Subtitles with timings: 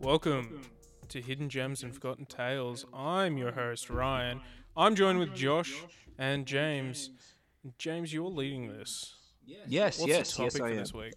[0.00, 0.62] Welcome
[1.10, 2.86] to Hidden Gems and Forgotten Tales.
[2.94, 4.40] I'm your host, Ryan.
[4.74, 5.74] I'm joined with Josh
[6.18, 7.10] and James.
[7.76, 9.14] James, you're leading this.
[9.44, 10.76] Yes, What's yes, the topic yes, for I am.
[10.76, 11.12] this week?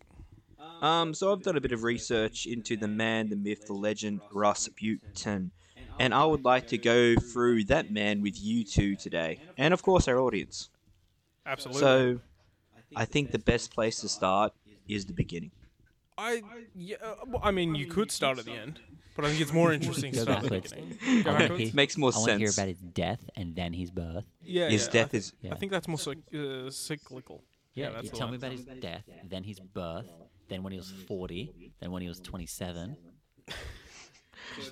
[0.81, 4.19] Um, so I've done a bit of research into the man, the myth, the legend,
[4.33, 5.51] Russ Rasputin,
[5.97, 9.81] and I would like to go through that man with you two today, and of
[9.81, 10.69] course our audience.
[11.45, 11.79] Absolutely.
[11.79, 12.19] So,
[12.97, 14.51] I think the best place to start
[14.89, 15.51] is the beginning.
[16.17, 16.41] I
[16.75, 18.79] yeah, uh, well, I mean, you could start at the end,
[19.15, 20.73] but I think it's more interesting to Go start at the backwards.
[20.73, 21.23] beginning.
[21.23, 21.63] Go I wanna backwards?
[21.63, 22.57] hear- Makes more I want to hear sense.
[22.57, 24.25] about his death and then his birth.
[24.43, 25.51] Yeah, His yeah, death I, thi- is Yeah.
[25.53, 26.33] I think that's more cyc-
[26.67, 27.43] uh, cyclical.
[27.73, 28.33] Yeah, that's you the tell one.
[28.33, 30.05] me about his death, then his birth,
[30.49, 32.95] then when he was 40, then when he was 27.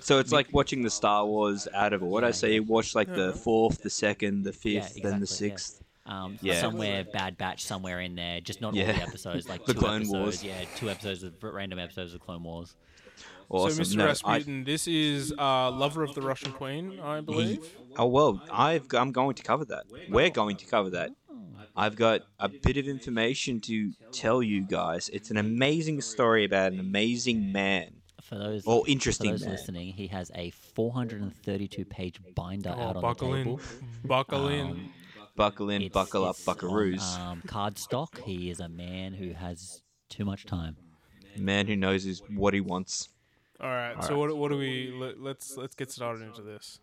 [0.00, 2.32] So it's like watching the Star Wars out of order.
[2.32, 5.54] So you watch like the fourth, the second, the Yeah, fifth, then the exactly, yeah.
[5.56, 5.82] sixth.
[6.06, 6.60] Um, Yeah.
[6.60, 8.40] Somewhere, Bad Batch, somewhere in there.
[8.40, 10.12] Just not all the episodes, like The two Clone episodes.
[10.18, 10.44] Wars.
[10.44, 12.74] Yeah, two episodes of random episodes of Clone Wars.
[13.48, 13.84] Awesome.
[13.84, 13.96] So, Mr.
[13.98, 17.68] No, I- Rasputin, this is uh, lover of the Russian queen, I believe.
[17.96, 19.84] Oh well, I've g- I'm going to cover that.
[20.08, 21.10] We're going to cover that.
[21.76, 25.08] I've got a bit of information to tell you guys.
[25.12, 27.92] It's an amazing story about an amazing man.
[28.22, 29.50] For those, Or for interesting those man.
[29.52, 33.60] listening, he has a 432 page binder Oh, out on buckle the in, table.
[34.04, 34.88] buckle in.
[35.32, 37.18] Um, Buckle in, It's- buckle up, it's on, buckaroos.
[37.18, 38.20] Um, card stock.
[38.20, 40.76] He is a man who has too much time.
[41.38, 43.08] man who knows his, what he wants.
[43.60, 44.02] All right.
[44.04, 44.92] So what, what do we?
[44.94, 46.80] Let, let's let's get started into this.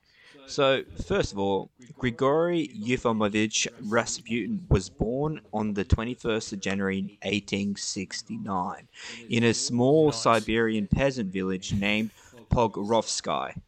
[0.47, 8.88] So, first of all, Grigory Euphimonovich Rasputin was born on the 21st of January 1869
[9.30, 10.22] in a small Nice.
[10.22, 12.11] Siberian peasant village named
[12.52, 13.59] Pogrovsky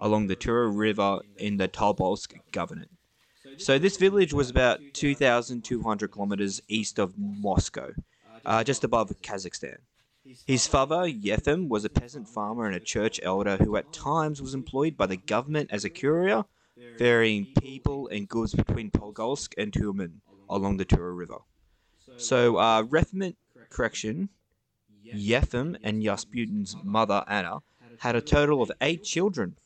[0.00, 2.86] along the Tura River in the Tobolsk Governorate.
[3.58, 7.92] So, this village was about 2,200 kilometers east of Moscow,
[8.44, 9.78] uh, just above Kazakhstan.
[10.46, 14.54] His father, Yefim, was a peasant farmer and a church elder who at times was
[14.54, 16.44] employed by the government as a courier,
[16.98, 21.38] ferrying people and goods between Polgolsk and Turman along the Tura River.
[22.16, 22.84] So, uh,
[23.70, 24.28] correction,
[25.04, 27.60] Yefim and Rasputin's mother, Anna,
[28.00, 29.56] had a total of eight children.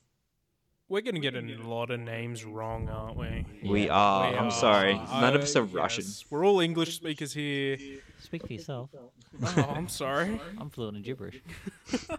[0.92, 3.46] We're gonna get a lot of names wrong, aren't we?
[3.66, 4.50] We are, We I'm are.
[4.50, 6.04] sorry, none of us are Uh, Russian.
[6.04, 6.26] yes.
[6.28, 7.78] We're all English speakers here.
[8.20, 8.90] Speak for yourself.
[9.42, 10.38] Oh, I'm sorry.
[10.60, 11.40] I'm fluent in gibberish.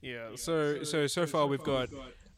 [0.00, 0.36] Yeah.
[0.36, 1.88] So so so far we've got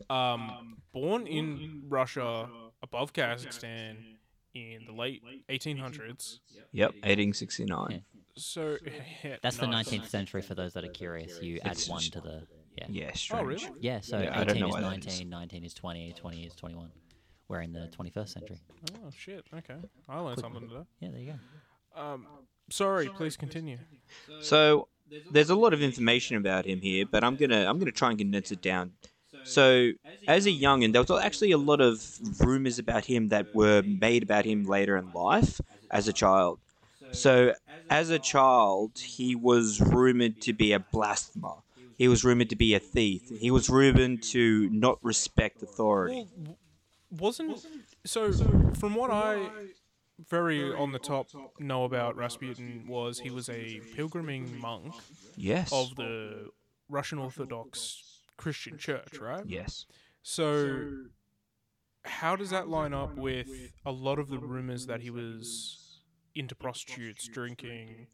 [0.08, 2.48] um, born in Russia,
[2.82, 3.96] above Kazakhstan,
[4.54, 6.38] in the late 1800s.
[6.72, 8.02] Yep, 1869.
[8.36, 8.78] So
[9.24, 11.42] yeah, That's the 19th century for those that are curious.
[11.42, 12.46] You add It's one to the.
[12.78, 13.10] Yeah.
[13.10, 13.70] Yeah, Oh really?
[13.80, 15.06] Yeah, so Yeah, I don't 18 know is why that is.
[15.06, 16.90] 19, 19 is 20, 20 is 21.
[17.48, 18.58] We're in the 21st century.
[18.94, 19.44] Oh shit.
[19.54, 19.76] Okay,
[20.08, 20.82] I learned something today.
[21.00, 22.00] Yeah, there you go.
[22.00, 22.26] Um,
[22.70, 23.08] sorry.
[23.08, 23.78] Please continue.
[24.40, 24.88] So
[25.30, 28.18] there's a lot of information about him here, but I'm gonna I'm gonna try and
[28.18, 28.92] condense it down.
[29.44, 29.92] So
[30.26, 34.22] as a youngin, there was actually a lot of rumors about him that were made
[34.22, 35.60] about him later in life
[35.90, 36.58] as a child.
[37.12, 37.54] So
[37.88, 41.62] as a child, he was rumored to be a blasphemer.
[41.98, 43.22] He was rumored to be a thief.
[43.40, 46.26] He was rumored to not respect authority.
[46.38, 46.56] Well,
[47.10, 47.58] wasn't
[48.06, 48.32] so.
[48.78, 49.48] From what I
[50.28, 51.28] very on the top
[51.58, 54.94] know about Rasputin was he was a pilgriming monk
[55.36, 55.72] Yes.
[55.72, 56.50] of the
[56.88, 59.44] Russian Orthodox Christian Church, right?
[59.46, 59.86] Yes.
[60.22, 60.90] So,
[62.04, 66.00] how does that line up with a lot of the rumors that he was
[66.34, 68.06] into prostitutes, drinking?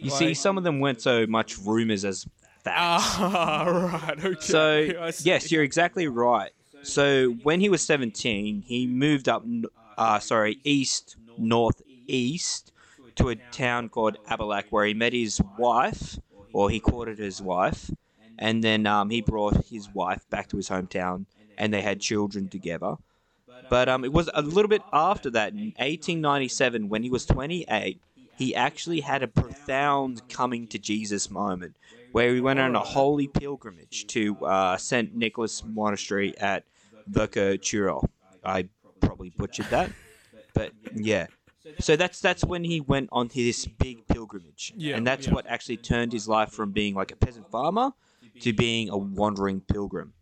[0.00, 2.26] You see, some of them weren't so much rumors as
[2.64, 2.76] facts.
[2.78, 3.64] Ah,
[4.06, 4.24] right.
[4.24, 4.36] Okay.
[4.40, 5.28] So I see.
[5.28, 6.50] yes, you're exactly right.
[6.82, 9.64] So when he was 17, he moved up, n-
[9.98, 12.72] uh, sorry, east northeast
[13.16, 16.18] to a town called Abalak, where he met his wife,
[16.52, 17.90] or he courted his wife,
[18.38, 21.24] and then um, he brought his wife back to his hometown,
[21.56, 22.96] and they had children together.
[23.68, 28.00] But um, it was a little bit after that, in 1897, when he was 28,
[28.36, 31.76] he actually had a profound coming to Jesus moment,
[32.12, 35.14] where he went on a holy pilgrimage to uh, St.
[35.14, 36.64] Nicholas Monastery at
[37.10, 38.08] Verkachuro.
[38.44, 38.68] I
[39.00, 39.90] probably butchered that,
[40.54, 41.26] but yeah.
[41.80, 45.34] So that's that's when he went on this big pilgrimage, Yeah, and that's yeah.
[45.34, 47.92] what actually turned his life from being like a peasant farmer
[48.40, 50.12] to being a wandering pilgrim.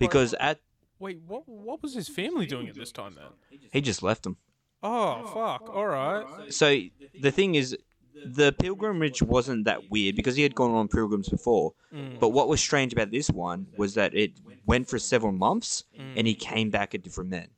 [0.00, 0.60] Because at
[0.98, 1.48] Wait, what?
[1.48, 3.60] What was his family doing at this time then?
[3.72, 4.36] he just left them.
[4.82, 5.74] Oh fuck!
[5.74, 6.24] All right.
[6.52, 6.80] So
[7.20, 7.76] the thing is,
[8.24, 11.72] the pilgrimage wasn't that weird because he had gone on pilgrims before.
[11.92, 12.18] Mm.
[12.20, 14.32] But what was strange about this one was that it
[14.66, 16.14] went for several months Mm.
[16.16, 17.48] and he came back a different man.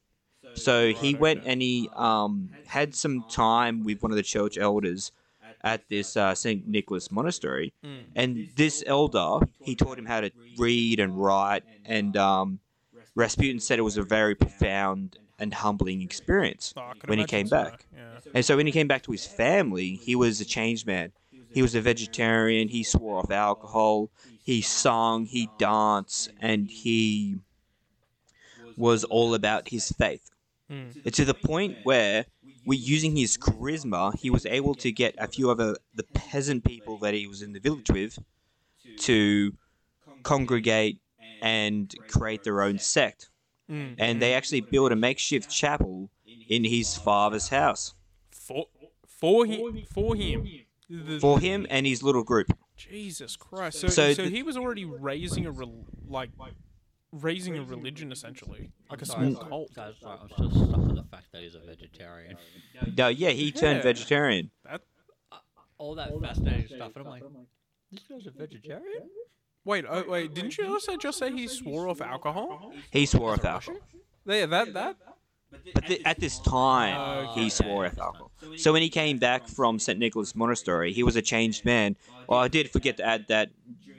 [0.54, 5.12] So he went and he um, had some time with one of the church elders
[5.62, 6.66] at this uh, St.
[6.66, 7.72] Nicholas Monastery.
[7.84, 7.98] Mm.
[8.16, 11.62] And this elder, he taught him how to read and write.
[11.84, 12.58] And um,
[13.14, 17.56] Rasputin said it was a very profound and humbling experience Oh, when he came so,
[17.56, 17.86] back.
[17.94, 18.30] Yeah.
[18.34, 21.12] And so when he came back to his family, he was a changed man.
[21.52, 22.68] He was a vegetarian.
[22.68, 24.10] He swore off alcohol.
[24.44, 25.26] He sung.
[25.26, 27.38] He danced, and he
[28.76, 30.30] was all about his faith.
[30.70, 31.12] Mm.
[31.12, 32.26] To the point where,
[32.64, 36.98] we using his charisma, he was able to get a few other the peasant people
[36.98, 38.18] that he was in the village with
[38.98, 39.54] to
[40.22, 41.00] congregate
[41.42, 43.29] and create their own sect.
[43.70, 43.94] Mm.
[43.98, 46.10] And they actually built a makeshift chapel
[46.48, 47.94] in his father's house
[48.30, 48.66] For
[49.06, 50.46] for him for him.
[51.20, 52.48] For him and his little group.
[52.76, 53.78] Jesus Christ!
[53.78, 56.30] So so, So the- he was already raising a rel like
[57.12, 59.72] raising a religion essentially, like a small cult.
[59.74, 62.36] sorry, sorry, I'm still stuck on the fact that he's a vegetarian.
[62.96, 63.82] No, yeah, he turned Yeah.
[63.82, 64.50] vegetarian.
[64.64, 64.82] That
[65.78, 67.22] All that fascinating stuff, and I'm like,
[67.92, 69.08] this guy's a vegetarian?
[69.64, 72.72] Wait, oh, wait, uh, didn't you also just say he swore off alcohol?
[72.90, 73.80] He swore off alcohol.
[74.26, 74.96] Yeah, that that.
[75.74, 77.44] But th- at this time, oh, oh, Okay.
[77.44, 78.30] he swore off alcohol.
[78.56, 79.98] So when he came back from St.
[79.98, 81.96] Nicholas Monastery, he was a changed man.
[82.28, 83.50] Well, I did forget to add that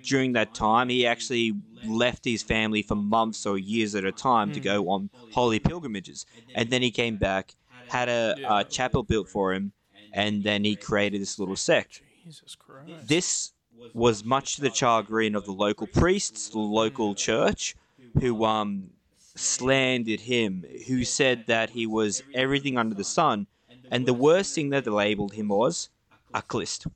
[0.03, 1.53] during that time, he actually
[1.85, 4.63] left his family for months or years at a time to hmm.
[4.63, 6.25] go on holy pilgrimages.
[6.55, 7.55] And then he came back,
[7.89, 9.73] had a, a uh, chapel built for him,
[10.13, 12.01] and then he created this little sect.
[12.23, 13.07] Jesus Christ.
[13.07, 13.53] This
[13.93, 17.75] was much to the chagrin of the local priests, the local church,
[18.19, 18.89] who um,
[19.35, 23.47] slandered him, who said that he was everything under the sun,
[23.89, 25.89] and the worst thing that they labeled him was
[26.33, 26.87] a Khlyst.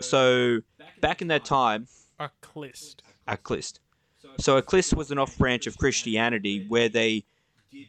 [0.00, 0.60] So
[1.00, 1.88] back in that time,
[2.18, 2.96] A Khlyst.
[3.26, 3.78] a Khlyst.
[4.38, 7.24] So a Khlyst was an off branch of Christianity where they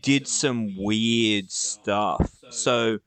[0.01, 2.43] did some weird stuff.
[2.49, 2.99] So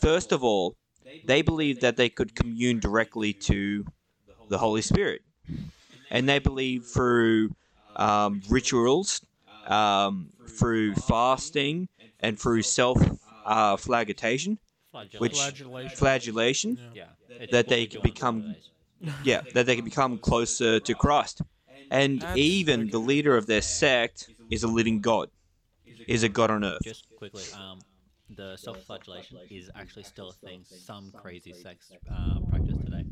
[0.00, 0.76] first of all,
[1.24, 3.84] they believed that they could commune directly to
[4.48, 5.22] the Holy Spirit,
[6.10, 7.54] and they believe through
[7.96, 9.20] um, rituals,
[9.66, 11.88] um, through fasting,
[12.20, 12.98] and through self
[13.44, 14.58] uh, flagellation,
[15.18, 15.96] Which- Flagellation.
[15.96, 16.78] flagellation.
[16.94, 17.04] Yeah.
[17.28, 18.56] Yeah, that they we could do on become-
[19.24, 21.42] Yeah, that they can become closer to Christ.
[21.90, 25.28] And even the leader of their sect is a living God,
[26.06, 26.82] is a God on earth.
[26.84, 27.80] Just quickly, um,
[28.30, 33.04] the self-flagellation is actually still a thing some crazy sects uh, practice today.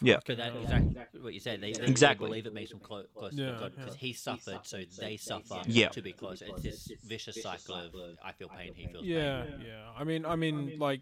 [0.00, 0.16] Yeah.
[0.16, 1.60] Because that exactly what you said.
[1.60, 2.28] They, they Exactly.
[2.28, 3.98] believe it makes them clo- closer Yeah, to God because yeah.
[4.00, 5.88] he suffered, so they suffer Yeah.
[5.88, 6.46] to be closer.
[6.48, 9.54] It's this vicious cycle of I feel pain, he feels Yeah, pain.
[9.60, 9.66] yeah.
[9.66, 9.90] Yeah.
[9.96, 11.00] I mean, I mean, like,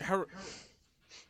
[0.00, 0.24] how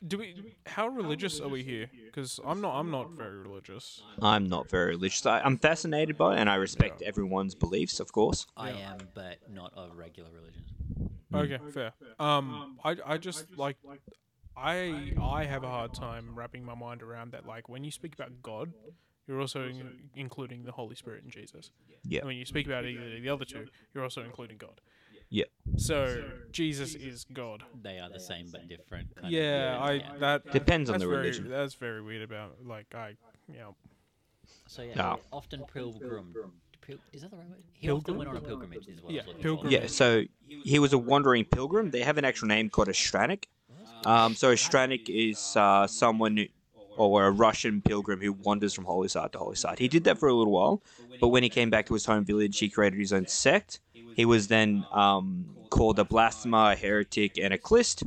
[0.06, 0.54] do we?
[0.66, 1.90] How religious are we here?
[2.06, 2.78] Because I'm not.
[2.78, 4.02] I'm not very religious.
[4.20, 5.24] I'm not very religious.
[5.26, 8.46] I, I'm fascinated by it, and I respect everyone's beliefs, of course.
[8.56, 10.64] I am, but not of regular religion.
[11.34, 11.92] Okay, fair.
[12.18, 13.76] Um, I, I just like,
[14.56, 17.46] I, I have a hard time wrapping my mind around that.
[17.46, 18.72] Like, when you speak about God,
[19.26, 21.70] you're also in, including the Holy Spirit and Jesus.
[22.04, 22.20] Yeah.
[22.20, 24.80] And when you speak about either the other two, you're also including God.
[25.28, 25.44] Yeah.
[25.76, 26.22] So
[26.52, 27.64] Jesus is God.
[27.82, 29.14] They are the same but different.
[29.16, 30.12] Kind Yeah, of, I yeah.
[30.20, 31.48] that Depends on that's the very, religion.
[31.50, 33.16] That's very weird about like I,
[33.52, 33.74] you know.
[34.68, 35.18] So yeah, No.
[35.32, 36.32] often pilgrim.
[36.80, 37.64] Pil- is that the right word?
[37.72, 38.86] He often went on a pilgrimage.
[38.86, 41.90] Is what I Yeah, was looking pilgrim- Yeah, so he was a wandering pilgrim.
[41.90, 43.46] They have an actual name called a Stranik.
[44.04, 46.46] Um, so Stranik is uh, someone
[46.96, 49.78] or a Russian pilgrim who wanders from holy site to holy site.
[49.78, 50.82] He did that for a little while,
[51.20, 53.80] but when he came back to his home village, he created his own sect.
[54.14, 58.06] He was then um, called a blasphemer, a heretic, and a Khlyst.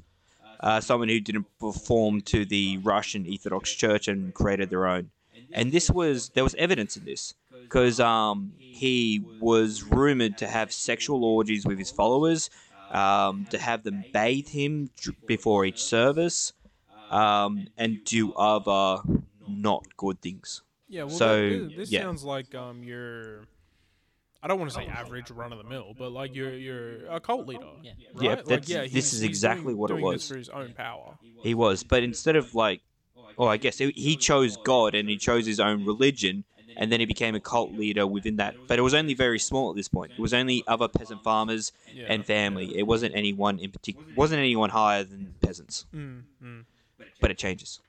[0.59, 5.11] Uh, someone who didn't perform to the Russian Orthodox Church and created their own.
[5.53, 10.71] And this was there was evidence in this because um, he was rumored to have
[10.71, 12.49] sexual orgies with his followers,
[12.91, 14.89] um, to have them bathe him
[15.27, 16.53] before each service,
[17.09, 19.01] um, and do other
[19.47, 20.61] not good things.
[20.87, 21.03] Yeah.
[21.03, 22.01] Well, So, that- this, this yeah.
[22.01, 23.45] sounds like um your.
[24.41, 27.19] I don't want to say average run of the mill, but like you're you're a
[27.19, 27.65] cult leader.
[27.83, 27.91] Yeah.
[28.13, 28.23] Right?
[28.23, 30.21] Yeah, like, yeah, this is exactly doing- what it doing was.
[30.21, 31.17] This for his own power.
[31.43, 32.81] He was, but instead of like,
[33.37, 36.45] oh, I guess he he chose God and he chose his own religion,
[36.77, 38.55] and then he became a cult leader within that.
[38.67, 40.11] But it was only very small at this point.
[40.17, 42.05] It was only other peasant farmers Yeah.
[42.09, 42.77] and family.
[42.77, 44.07] It wasn't anyone in particular.
[44.15, 45.85] Wasn't anyone higher than peasants.
[45.93, 46.65] Mm, mm.
[47.21, 47.79] But it changes.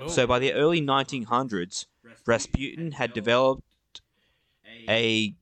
[0.00, 0.08] Oh.
[0.08, 1.86] So by the early 1900s,
[2.26, 4.00] Rasputin had developed
[4.88, 5.34] a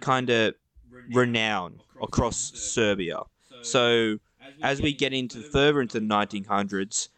[0.00, 0.54] kind of
[1.12, 3.22] renown across Siberia.
[3.62, 4.18] So
[4.62, 7.08] as we get into further into the 1900s,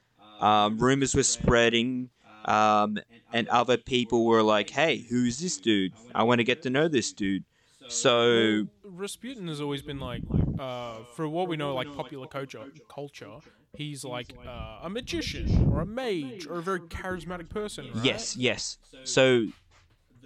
[0.40, 2.10] um, rumors were spreading,
[2.48, 2.98] um,
[3.32, 5.92] and other people were like, "Hey, who's this dude?
[6.14, 7.44] I want to get to know this dude."
[7.88, 10.22] So Rasputin has always been like,
[10.58, 12.64] uh, for what we know, like popular culture.
[12.88, 13.40] Culture.
[13.76, 17.86] he's like uh, a magician or a mage or a very charismatic person.
[17.94, 18.04] Right?
[18.04, 18.78] Yes, yes.
[19.04, 19.46] So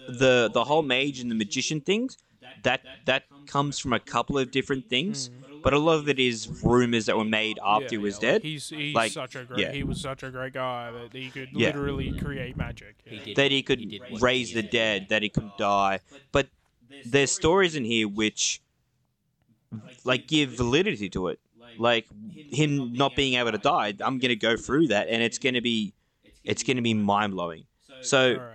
[0.07, 2.17] the the whole mage and the magician things
[2.63, 5.31] that that comes from a couple of different things,
[5.63, 8.21] but a lot of it is rumors that were made after Yeah, he was yeah,
[8.21, 8.33] dead.
[8.35, 9.61] Like he's he's Like, such a great.
[9.61, 9.73] yeah.
[9.73, 11.69] He was such a great guy that he could Yeah.
[11.69, 12.97] literally create magic.
[13.05, 13.25] He yeah.
[13.25, 14.71] did- that he could he did raise he the did.
[14.71, 16.01] dead, that he could die.
[16.33, 16.49] But
[17.05, 18.61] there's stories in here which
[20.05, 21.41] like give validity to it.
[21.79, 25.63] Like him not being able to die, I'm gonna go through that, and it's gonna
[25.63, 25.95] be
[26.45, 27.65] it's gonna be mind blowing.
[28.03, 28.52] So Alright.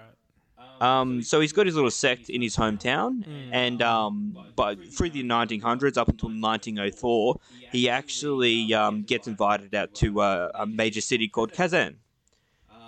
[0.81, 3.49] Um, so he's got his little sect in his hometown, Mm.
[3.51, 7.39] and um, but through the 1900s up until 1904,
[7.71, 11.97] he actually um, gets invited out to uh, a major city called Kazan,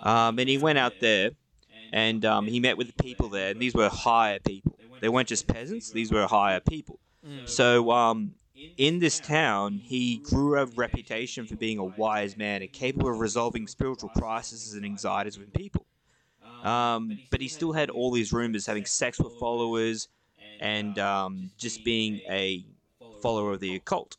[0.02, 1.30] um, and he went out there,
[1.92, 4.76] and um, he met with the people there, and these were higher people.
[5.00, 6.98] They weren't just peasants; these were higher people.
[7.44, 8.34] So um,
[8.76, 13.18] in this town, he grew a reputation for being a wise man and capable of
[13.18, 15.86] resolving spiritual crises and anxieties with people.
[16.64, 20.08] Um, but he still had all these rumors having sex with followers
[20.60, 22.64] and um, just being a
[23.22, 24.16] follower of the occult.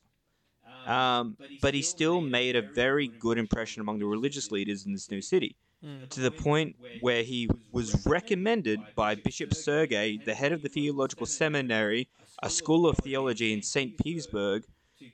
[0.88, 5.10] Um, but he still made a very good impression among the religious leaders in this
[5.12, 6.08] new city, Mm.
[6.10, 11.26] to the point where he was recommended by Bishop Sergei, the head of the theological
[11.26, 12.08] seminary,
[12.44, 13.98] a school of theology in St.
[13.98, 14.64] Petersburg,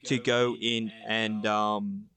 [0.03, 2.10] to go in and um,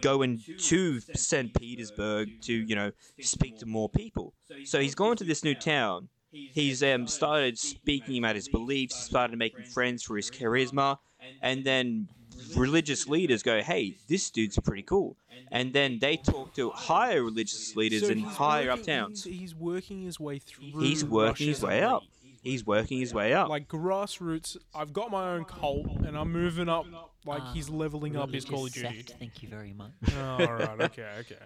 [0.00, 1.54] go to St.
[1.54, 4.34] Petersburg to, you know, speak to more people.
[4.64, 6.08] So he's gone to this new town.
[6.32, 10.98] He's um, started speaking about his beliefs, started making friends for his charisma,
[11.42, 12.08] and then
[12.56, 15.16] religious leaders go, hey, this dude's pretty cool.
[15.50, 19.24] And then they talk to higher religious leaders So in higher up working- towns.
[19.24, 20.80] He's, he's working his way through.
[20.80, 22.04] He's working his way up.
[22.42, 23.48] He's working his way up.
[23.48, 24.56] Like grassroots.
[24.74, 26.86] I've got my own cult, and I'm moving up.
[27.26, 28.96] Like he's leveling up his Call of Religious Duty.
[29.06, 29.92] sect, Thank you very much.
[30.16, 30.80] Oh, all right.
[30.82, 31.06] Okay.
[31.20, 31.36] Okay.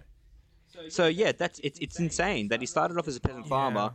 [0.89, 3.93] So yeah, that's it's it's insane that he started off as a peasant farmer.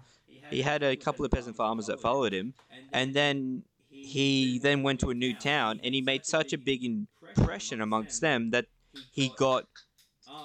[0.50, 2.54] He had a couple of peasant farmers that followed him,
[2.92, 6.84] and then he then went to a new town, and he made such a big
[6.84, 8.66] impression amongst them that
[9.12, 9.66] he got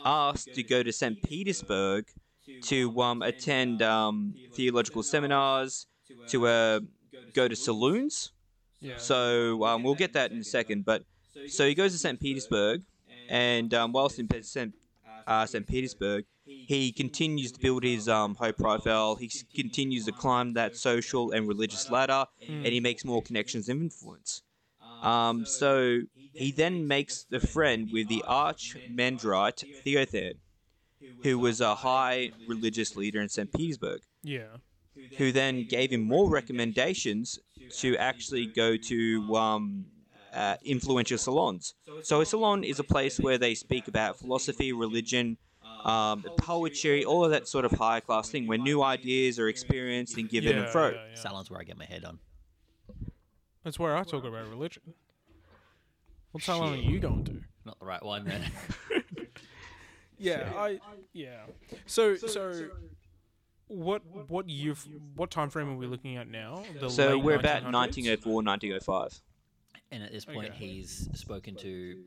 [0.05, 1.23] asked to go to St.
[1.23, 2.07] Petersburg
[2.63, 5.87] to um, attend um, theological seminars,
[6.29, 6.81] to uh,
[7.33, 8.33] go to saloons.
[8.81, 8.99] Yeah.
[8.99, 10.85] So um, we'll get that in a second.
[10.85, 11.05] But
[11.49, 12.21] so he goes to St.
[12.21, 12.83] Petersburg,
[13.29, 14.75] and um, whilst in St.
[15.27, 15.67] Uh, St.
[15.67, 19.17] Petersburg, he continues to build his um, high profile.
[19.17, 23.81] He continues to climb that social and religious ladder, and he makes more connections and
[23.81, 24.43] influence.
[25.03, 26.01] Um, so
[26.33, 30.35] he then makes the friend with the archmendrite Theophan,
[31.23, 33.53] who was a high religious leader in St.
[33.53, 34.57] Petersburg yeah.
[35.19, 37.39] who then gave him more recommendations
[37.79, 39.85] to actually go to um,
[40.35, 41.75] uh, influential salons.
[42.03, 45.37] So a salon is a place where they speak about philosophy, religion,
[45.85, 50.17] um, poetry, all of that sort of higher class thing, where new ideas are experienced
[50.17, 50.95] and given yeah, and thrown.
[50.95, 51.15] yeah, yeah.
[51.15, 52.19] Salon's where I get my head on.
[53.63, 54.83] That's where I talk about religion.
[56.33, 57.41] What salon are you going to?
[57.65, 58.43] Not the right one then.
[60.19, 60.81] Yeah, I
[61.13, 61.41] yeah.
[61.87, 62.69] So so
[63.67, 64.75] what what year
[65.17, 66.63] what time frame are we looking at now?
[66.81, 69.21] The So we're about 1904, 1905.
[69.91, 70.67] And at this point, Okay.
[70.67, 72.03] he's spoken to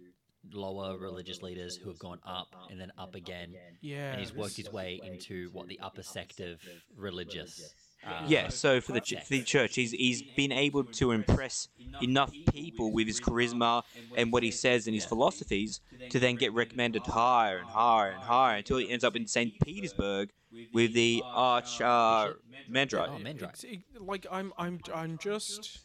[0.53, 4.11] lower religious leaders who have gone up and then up again, Yeah.
[4.11, 6.61] and he's worked his way into what the upper sect of
[6.95, 7.73] religious.
[8.05, 11.67] Uh, Yeah, so for the, ch- for the church, he's, he's been able to impress
[12.01, 13.83] enough people with his charisma
[14.15, 15.81] and what he says and his philosophies
[16.11, 19.59] to then get recommended higher and higher and higher until he ends up in St.
[19.59, 20.29] Petersburg
[20.73, 22.33] with the Arch uh,
[22.69, 23.09] Mandrite.
[23.09, 23.83] Oh, Mendrite.
[23.99, 25.79] Like I'm I'm I'm just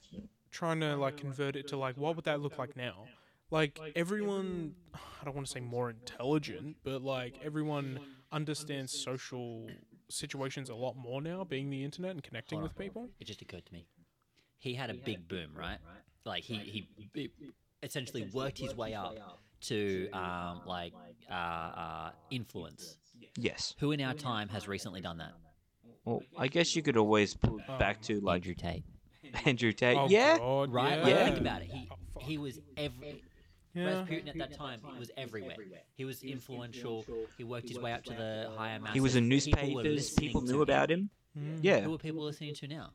[0.52, 3.06] trying to like convert it to like what would that look like now?
[3.50, 7.98] Like everyone I don't want to say more intelligent, but like everyone
[8.30, 9.66] understands social
[10.08, 13.08] situations a lot more now being the internet and connecting with people.
[13.18, 13.86] It just occurred to me.
[14.58, 15.78] He had a big boom, right?
[16.24, 17.30] Like he he, he
[17.82, 19.16] essentially worked his way up
[19.62, 20.92] to um, like
[21.30, 22.96] uh, uh, influence.
[23.36, 23.74] Yes.
[23.78, 25.32] Who in our time has recently done that?
[26.04, 28.84] Well, I guess you could always pull it back to like Andrew Tate,
[29.44, 29.96] Andrew Tate.
[29.96, 30.38] Oh, yeah.
[30.38, 30.98] God, right?
[30.98, 31.02] Yeah.
[31.04, 31.24] Like, Yeah.
[31.26, 31.70] think about it.
[31.70, 33.22] He Oh, he was every.
[33.74, 33.86] Yeah.
[33.86, 35.56] Rasputin at that time he was everywhere.
[35.94, 37.06] He was influential.
[37.38, 38.94] He worked his way up to the higher masses.
[38.94, 39.84] He was in newspapers.
[39.84, 41.08] listening People knew about him.
[41.38, 41.60] Mm.
[41.62, 41.80] Yeah.
[41.80, 42.90] Who are people listening to now?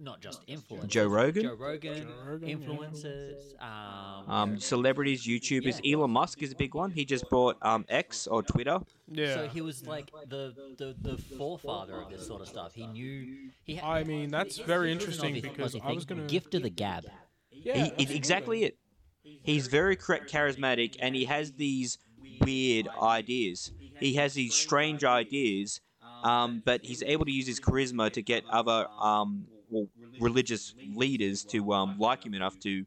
[0.00, 0.86] Not just influencers.
[0.88, 1.42] Joe Rogan?
[1.42, 2.02] Joe Rogan.
[2.02, 2.54] Joe Rogan, yeah.
[2.56, 3.62] influencers.
[3.62, 5.80] Um, Um, celebrities, YouTubers.
[5.90, 6.90] Elon Musk is a big one.
[6.90, 8.78] He just bought um, X or Twitter.
[9.10, 9.34] Yeah.
[9.34, 12.74] So he was like the, the, the forefather of this sort of stuff.
[12.74, 13.50] He knew.
[13.64, 17.04] He had, I mean, that's very interesting because I was gonna gift of the gab.
[17.50, 18.76] yeah, He, exactly it.
[19.22, 21.98] he's very char- charismatic and he has these
[22.40, 23.72] weird ideas.
[23.98, 25.80] He has these strange ideas,
[26.22, 29.86] um, but he's able to use his charisma to get other um, well,
[30.20, 32.84] religious leaders to um, like him enough to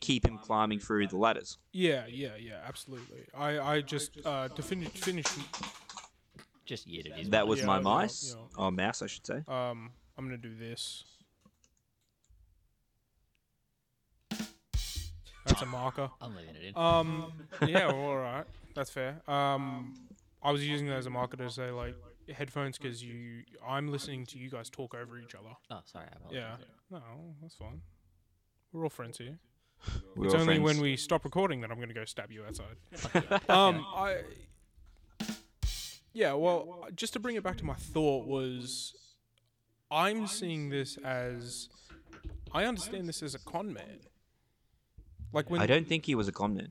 [0.00, 1.58] keep him climbing through the ladders.
[1.72, 3.24] Yeah, yeah, yeah, absolutely.
[3.36, 5.26] I, I just uh, to finish finish.
[6.64, 8.64] Just yeeted his That was Yeah, my yeah, mice, yeah.
[8.64, 9.42] or mouse, I should say.
[9.46, 11.04] Um, I'm gonna do this.
[15.46, 16.10] That's a marker.
[16.22, 16.72] I'm leaving it in.
[16.76, 17.32] Um,
[17.66, 19.20] yeah, well, all right, that's fair.
[19.28, 19.94] Um,
[20.42, 21.94] I was using that as a marker to say like
[22.32, 25.54] headphones because you, I'm listening to you guys talk over each other.
[25.70, 26.06] oh, sorry.
[26.12, 26.58] I apologize.
[26.90, 27.80] Yeah, no, that's fine.
[28.72, 29.38] We're all friends here.
[30.16, 32.76] We're it's all only when we stop recording that I'm gonna go stab you outside.
[33.50, 34.22] um, I.
[36.12, 38.94] Yeah, well, just to bring it back to my thought was,
[39.90, 41.68] I'm seeing this as,
[42.52, 43.98] I understand this as a con man.
[45.32, 46.70] Like when I don't think he was a con man.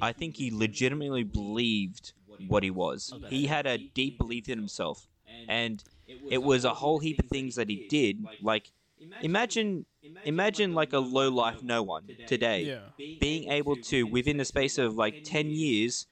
[0.00, 3.14] I think he legitimately believed what he was.
[3.24, 5.06] He had a deep belief in himself,
[5.48, 5.82] and
[6.28, 8.28] it was a whole heap of things that he did.
[8.40, 8.72] Like,
[9.20, 9.86] imagine,
[10.24, 12.72] imagine like a low life no one today.
[13.18, 16.06] being able to, within the space of like ten years,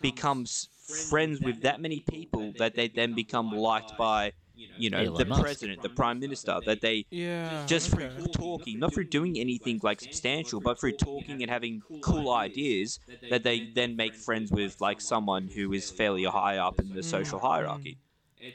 [0.00, 5.14] becomes friends with that many people that they then become liked by, you know, Elon
[5.14, 5.42] the Musk.
[5.42, 6.58] president, the prime minister.
[6.64, 8.08] That they yeah, just okay.
[8.08, 13.00] through talking, not through doing anything like substantial, but through talking and having cool ideas
[13.30, 17.02] that they then make friends with like someone who is fairly high up in the
[17.02, 17.98] social hierarchy.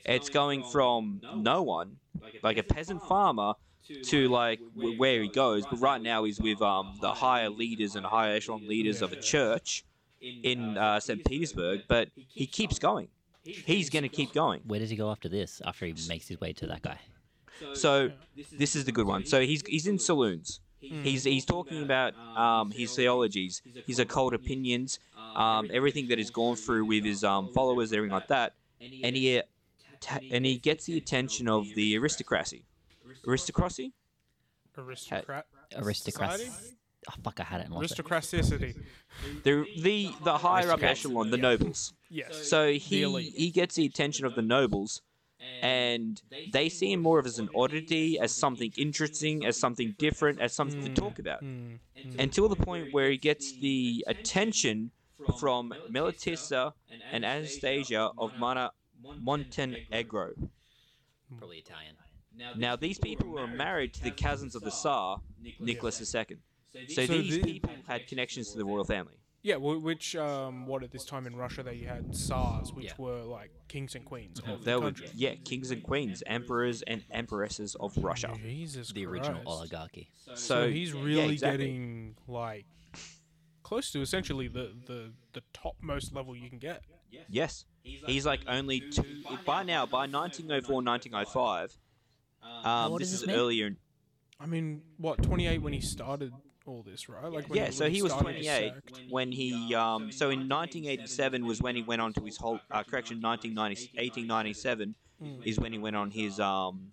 [0.06, 1.98] It's going from no one,
[2.44, 3.54] like a peasant farmer,
[4.04, 5.66] to like where he goes.
[5.66, 9.16] But right now he's with um the higher leaders and higher echelon leaders of a
[9.18, 9.84] church
[10.22, 11.24] in uh, St.
[11.26, 11.82] Petersburg.
[11.88, 13.10] But he keeps going.
[13.44, 14.62] He's going to keep going.
[14.66, 15.62] Where does he go after this?
[15.66, 17.00] After he makes his way to that guy?
[17.74, 18.12] So
[18.58, 19.26] this is the good one.
[19.26, 20.60] So he's he's in saloons.
[20.80, 25.00] He's he's talking about um, his theologies, his occult opinions,
[25.36, 29.38] um, everything that he's gone through with his um, followers, everything like that, and he
[29.38, 29.44] uh,
[30.00, 32.66] ta- and he gets the attention of the aristocracy.
[33.28, 33.94] Aristocracy?
[34.78, 36.76] aristocrat, Aristocracy.
[37.06, 37.20] Society?
[37.20, 38.06] Oh, fuck, I had it and lost it.
[38.06, 38.76] aristocraticity.
[39.44, 41.00] The the the higher up Aristocrats.
[41.06, 41.94] echelon, the nobles.
[42.10, 42.50] Yes.
[42.50, 45.02] So he he gets the attention of the nobles,
[45.62, 50.40] and they see him more of as an oddity, as something interesting, as something different,
[50.40, 51.44] as something to talk about.
[51.44, 52.20] Mm, mm.
[52.20, 54.92] until the point where he gets the attention
[55.40, 56.74] from Melitissa
[57.12, 58.72] and Anastasia of Mana
[59.20, 60.34] Montenegro.
[61.38, 61.96] Probably Italian.
[62.58, 65.22] Now, these people were married to the cousins of the Tsar,
[65.60, 66.38] Nicholas II.
[66.74, 69.16] So So these the- people had connections to the royal family.
[69.44, 72.94] Yeah, wh- which um, what at this time in Russia they had Tsars, which Yeah.
[73.00, 75.10] were like kings and queens of They the were, country.
[75.16, 78.36] yeah, kings and queens, emperors and empresses of Russia.
[78.40, 80.12] Jesus The original oligarchy.
[80.16, 81.66] So, So he's yeah, really exactly.
[81.66, 82.68] getting like
[83.64, 86.84] close to essentially the, the the topmost level you can get.
[87.28, 89.24] Yes, he's like only two.
[89.46, 91.78] By now, by 1904, 1905,
[92.64, 93.68] um, this is is earlier.
[93.68, 93.78] in-
[94.40, 96.32] I mean, what 28 when he started
[96.66, 97.26] all this, right?
[97.32, 98.74] Like when yeah, so he was 28
[99.10, 102.84] when he um so in 1987 was when he went on to his whole uh,
[102.84, 105.46] correction 1990 1897 Mm.
[105.46, 106.88] is when he went on his um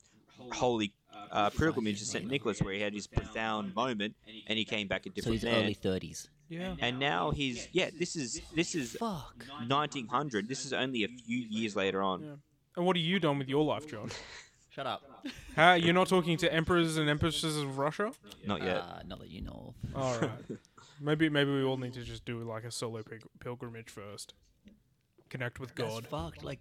[0.52, 0.92] holy
[1.32, 4.14] uh, pilgrimage to St Nicholas where he had his profound moment
[4.46, 6.28] and he came back a So different he's man early 30s.
[6.50, 6.76] Yeah.
[6.78, 9.46] and now he's yeah this is this is Fuck.
[9.66, 12.34] 1900 this is only a few years later on Yeah.
[12.76, 14.10] And what are you doing with your life, John?
[14.70, 15.02] Shut up.
[15.56, 15.76] Huh?
[15.80, 18.12] You're not talking to emperors and empresses of Russia?
[18.46, 20.02] not yet Uh, not that you know of.
[20.02, 20.30] All right.
[21.00, 24.34] maybe maybe we all need to just do like a solo pil- pilgrimage first.
[25.28, 26.06] Connect with That's God.
[26.06, 26.44] fucked.
[26.44, 26.60] Like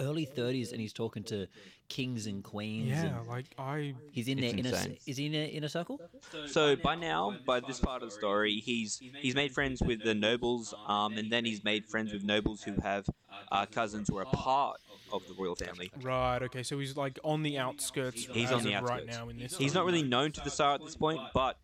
[0.00, 1.46] early 30s, and he's talking to
[1.88, 2.88] kings and queens.
[2.88, 4.68] Yeah, and like I he's in It's there in a.
[4.68, 4.96] insane.
[5.06, 6.00] Is he in a inner circle?
[6.46, 10.14] So by now, by this part of the story, he's he's made friends with the
[10.14, 13.06] nobles, um, and then he's made friends with nobles who have
[13.50, 14.80] uh, cousins who are part
[15.12, 15.90] of the royal family.
[16.02, 16.42] right.
[16.42, 18.26] Okay, so he's like on the outskirts.
[18.26, 19.16] He's on the of right outskirts.
[19.16, 19.56] now in this.
[19.56, 21.58] He's not really known to the Tsar at this point, but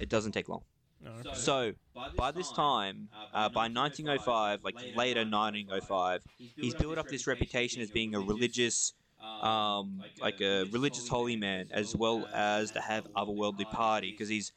[0.00, 0.62] it doesn't take long.
[1.04, 1.32] No.
[1.34, 1.72] So
[2.16, 7.90] by this time, uh, by 1905, like later 1905, he's built up this reputation as
[7.90, 8.92] being a religious,
[9.40, 14.52] um, like a religious holy man, as well as to have otherworldly party, because he's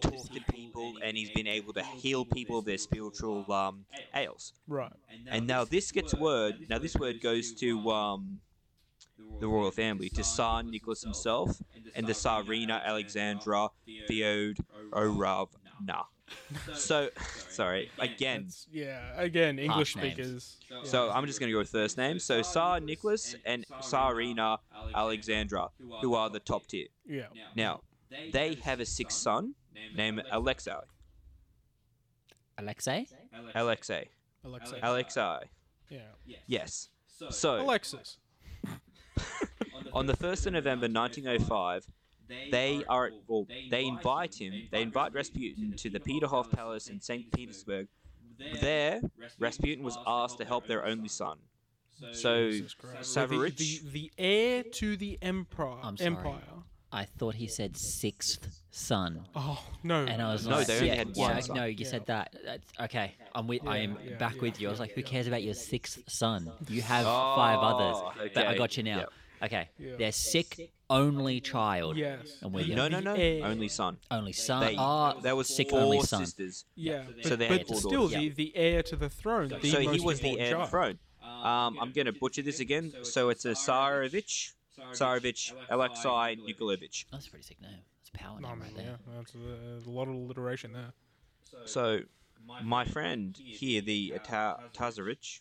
[0.00, 4.52] talked to people and he's been able to heal people of their spiritual um, ails.
[4.68, 4.92] Right.
[5.28, 6.66] And now this gets word.
[6.68, 8.40] Now this word goes to um,
[9.40, 11.62] the royal family, to Tsar Nicholas himself
[11.94, 13.68] and the Tsarina Alexandra
[14.10, 16.04] Theodorovna.
[16.74, 17.10] So,
[17.48, 18.42] sorry again.
[18.42, 19.12] That's- yeah.
[19.16, 20.14] Again, English names.
[20.14, 20.56] speakers.
[20.70, 20.78] Yeah.
[20.84, 22.18] So I'm just going to go with first name.
[22.18, 24.58] So Tsar Nicholas and Tsarina
[24.94, 25.68] Alexandra,
[26.00, 26.86] who are the top tier.
[27.06, 27.24] yeah.
[27.54, 27.80] Now
[28.32, 29.54] they have a sixth son
[29.96, 30.72] named Alexei.
[32.58, 33.06] Alexei?
[33.54, 34.08] Alexei.
[34.44, 34.78] Alexei.
[34.82, 35.38] Alexei.
[35.88, 35.98] yeah.
[36.46, 36.88] Yes.
[37.30, 38.18] So, Alexis.
[39.92, 41.86] on the 1st of November 1905,
[42.50, 47.30] they are well, they invite him, they invite Rasputin to the Peterhof Palace in St.
[47.32, 47.88] Petersburg.
[48.60, 49.00] There,
[49.38, 51.38] Rasputin was asked to help their only son.
[52.12, 53.14] So, Jesus Christ.
[53.14, 55.78] The, the, the heir to the empire.
[55.82, 56.06] I'm sorry.
[56.08, 56.40] empire.
[56.90, 59.24] I thought he said sixth son.
[59.34, 60.04] Oh no.
[60.04, 61.56] And I was No, like, they only yeah, had one I- son.
[61.56, 61.88] no, you Yeah.
[61.88, 62.34] said that.
[62.44, 63.66] That's, okay, I'm with.
[63.66, 64.68] I am Yeah, yeah, back yeah, with you.
[64.68, 65.06] I was yeah, like, who yeah.
[65.06, 66.50] cares about your sixth son?
[66.68, 67.96] You have five others.
[67.98, 68.98] Oh, But I got you now.
[68.98, 69.12] Yep.
[69.44, 69.96] Okay, Yeah.
[69.96, 71.96] their sick only child.
[71.96, 72.38] Yes.
[72.42, 72.74] I'm with you.
[72.74, 73.44] No, no, no, heir.
[73.44, 73.98] only son.
[74.10, 74.60] Only son.
[74.64, 76.24] They, Ah, there was sick four only son.
[76.24, 76.64] sisters.
[76.74, 77.04] Yeah.
[77.22, 79.48] So but, they had but four still, the, the heir to the throne.
[79.48, 80.98] The so he was the heir to the throne.
[81.22, 82.92] Um, I'm going to butcher this again.
[83.02, 84.52] So it's a Tsarevich,
[84.92, 87.06] Tsarevich Alexei Nikolaevich.
[87.10, 87.80] That's a pretty sick name.
[88.14, 89.16] That's a power No, name man, right yeah, there.
[89.16, 90.92] that's a, a lot of alliteration there.
[91.66, 92.00] So
[92.62, 95.40] my friend here, the Ta- Tazarich,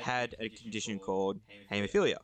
[0.00, 1.40] had a condition called
[1.70, 2.16] hemophilia.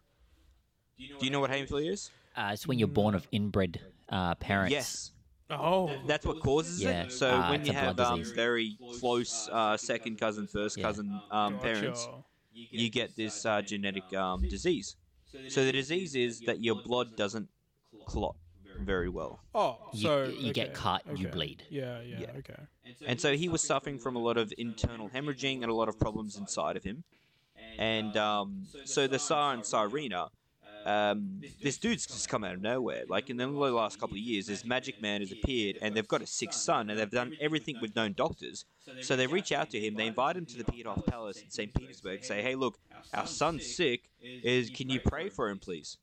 [1.19, 2.11] Do you know what hemophilia is?
[2.37, 4.73] Uh, it's when you're born of inbred uh, parents.
[4.73, 5.11] Yes.
[5.51, 7.12] Oh, That's what causes Yeah, it.
[7.12, 10.85] So uh, when you have um, very close uh, second cousin, first Yeah.
[10.85, 12.25] cousin um, parents, gotcha.
[12.71, 14.95] you get this uh, genetic um, disease.
[15.49, 17.49] So the disease is that your blood doesn't
[18.07, 18.37] clot
[18.85, 19.40] very well.
[19.55, 21.64] Oh, You- so you get okay, cut, you bleed.
[21.71, 22.33] Yeah, yeah, Yeah.
[22.38, 22.62] okay.
[23.07, 25.99] And so he was suffering from a lot of internal hemorrhaging and a lot of
[25.99, 27.05] problems inside of him.
[27.79, 30.31] And um, so the Tsar and Tsarina,
[30.85, 33.05] um, this dude's just come out of nowhere.
[33.09, 36.23] Like in the last couple of years, this magic man has appeared, and they've got
[36.23, 38.64] a sick son, and they've done everything with known doctors.
[39.03, 41.73] So they reach out to him, they invite him to the Peterhof Palace in St.
[41.75, 42.79] Petersburg, say, "Hey, look,
[43.14, 44.09] our son's sick.
[44.21, 45.99] Is can you pray for him, please?"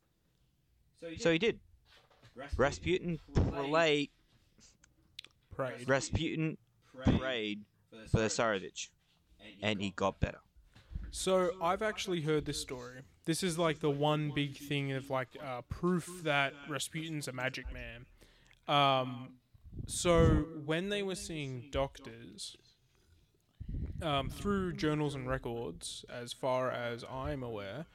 [1.20, 1.60] So he did.
[2.58, 4.10] Rasputin prayed.
[5.56, 5.88] Prayed.
[5.88, 6.58] Rasputin
[7.04, 7.62] prayed
[8.12, 8.90] for the Tsarevich,
[9.62, 10.40] and he got better.
[11.12, 13.02] So I've actually heard this story.
[13.26, 17.66] This is like the one big thing of like uh, proof that Rasputin's a magic
[17.74, 18.06] man.
[18.68, 19.34] Um,
[19.86, 22.58] so when they were seeing doctors,
[24.02, 27.86] um, through journals and records, as far as I'm aware,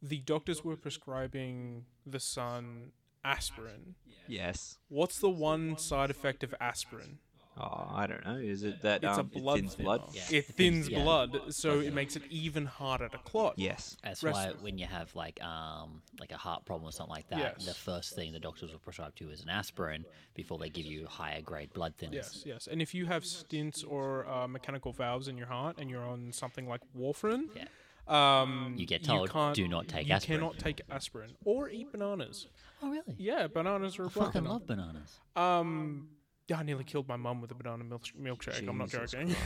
[0.00, 2.92] the doctors were prescribing the son
[3.24, 3.94] aspirin.
[4.28, 4.78] Yes.
[4.88, 7.18] What's the one side effect of aspirin?
[7.56, 8.34] Oh, I don't know.
[8.34, 9.84] Is it that It's a um, it thins thinner.
[9.84, 10.02] blood?
[10.12, 10.22] Yeah.
[10.38, 11.02] It thins yeah.
[11.04, 13.54] blood, so it makes it even harder to clot.
[13.56, 13.96] Yes.
[14.02, 17.28] That's Rest- why when you have like um like a heart problem or something like
[17.28, 17.66] that, Yes.
[17.66, 20.84] the first thing the doctors will prescribe to you is an aspirin before they give
[20.86, 22.14] you higher grade blood thinners.
[22.14, 22.66] Yes, yes.
[22.68, 26.32] And if you have stents or uh, mechanical valves in your heart and you're on
[26.32, 27.66] something like warfarin, Yeah.
[28.08, 31.92] um, You get told, can't- "Do not take you aspirin." cannot take aspirin or eat
[31.92, 32.48] bananas.
[32.84, 33.14] Oh really?
[33.16, 35.18] Yeah, bananas are a I blood fucking love bananas.
[35.34, 36.08] Um,
[36.48, 38.68] yeah, I nearly killed my mum with a banana milk- milkshake.
[38.68, 39.28] I'm not Jesus joking.
[39.30, 39.36] Is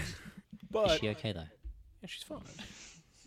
[0.71, 1.47] but she okay though?
[2.03, 2.41] yeah, she's fine.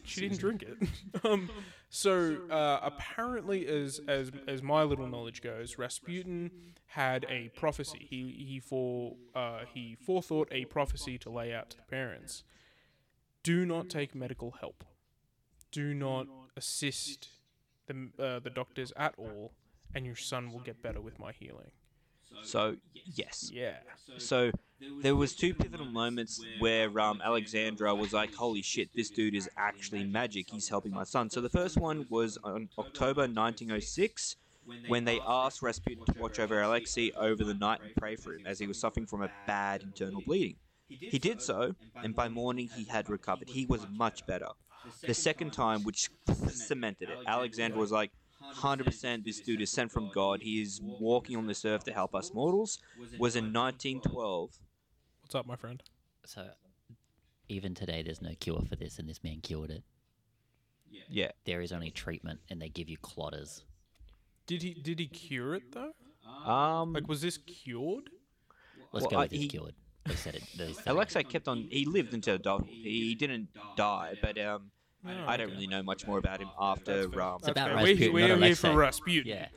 [0.03, 0.89] She didn't drink it.
[1.23, 1.47] um,
[1.89, 6.49] so uh, apparently, as as as my little knowledge goes, Rasputin
[6.87, 8.07] had a prophecy.
[8.09, 12.43] He he for uh, he forethought a prophecy to lay out to the parents.
[13.43, 14.83] Do not take medical help.
[15.71, 16.25] Do not
[16.57, 17.29] assist
[17.85, 19.53] the uh, the doctors at all,
[19.95, 21.71] and your son will get better with my healing.
[22.43, 23.49] So yes.
[23.53, 23.77] Yeah.
[24.17, 24.51] So
[25.01, 29.49] there was two pivotal moments where um, Alexandra was like, "Holy shit, this dude is
[29.57, 30.49] actually magic.
[30.49, 34.37] He's helping my son." So the first one was on October 1906
[34.87, 38.45] when they asked Rasputin to watch over Alexei over the night and pray for him
[38.45, 40.55] as he was suffering from a bad internal bleeding.
[40.87, 43.49] He did so, and by morning he had recovered.
[43.49, 44.49] He was much better.
[45.03, 46.09] The second time, which
[46.49, 48.11] cemented it, Alexandra was like,
[48.55, 50.41] 100% this dude is sent from God.
[50.41, 52.79] He is walking on this earth to help us mortals.
[53.19, 54.49] Was in 1912.
[55.21, 55.81] What's up, my friend?
[56.25, 56.47] So
[57.49, 59.83] even today, there's no cure for this, and this man cured it.
[61.09, 61.31] Yeah.
[61.45, 63.63] There is only treatment, and they give you clotters.
[64.47, 65.93] Did he did he cure it though?
[66.49, 68.09] Um, Like, was this cured?
[68.91, 69.75] Let's Well, go I- with it's he- cured.
[70.05, 70.43] They said it.
[70.57, 70.89] They said it.
[70.89, 71.67] Alexei kept on.
[71.69, 72.69] He lived until adulthood.
[72.69, 74.71] He didn't die, but um,
[75.05, 77.03] I don't really know much more about him after.
[77.21, 77.73] Um, It's about.
[77.73, 78.75] Rasputin, We're, not we're here for Alexei.
[78.75, 79.27] Rasputin.
[79.27, 79.47] Yeah,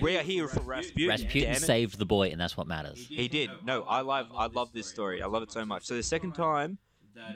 [0.00, 1.08] we are here for Rasputin.
[1.08, 3.06] Rasputin saved the boy, and that's what matters.
[3.06, 3.50] He did.
[3.64, 4.28] No, I love.
[4.36, 5.22] I love this story.
[5.22, 5.84] I love it so much.
[5.84, 6.78] So the second time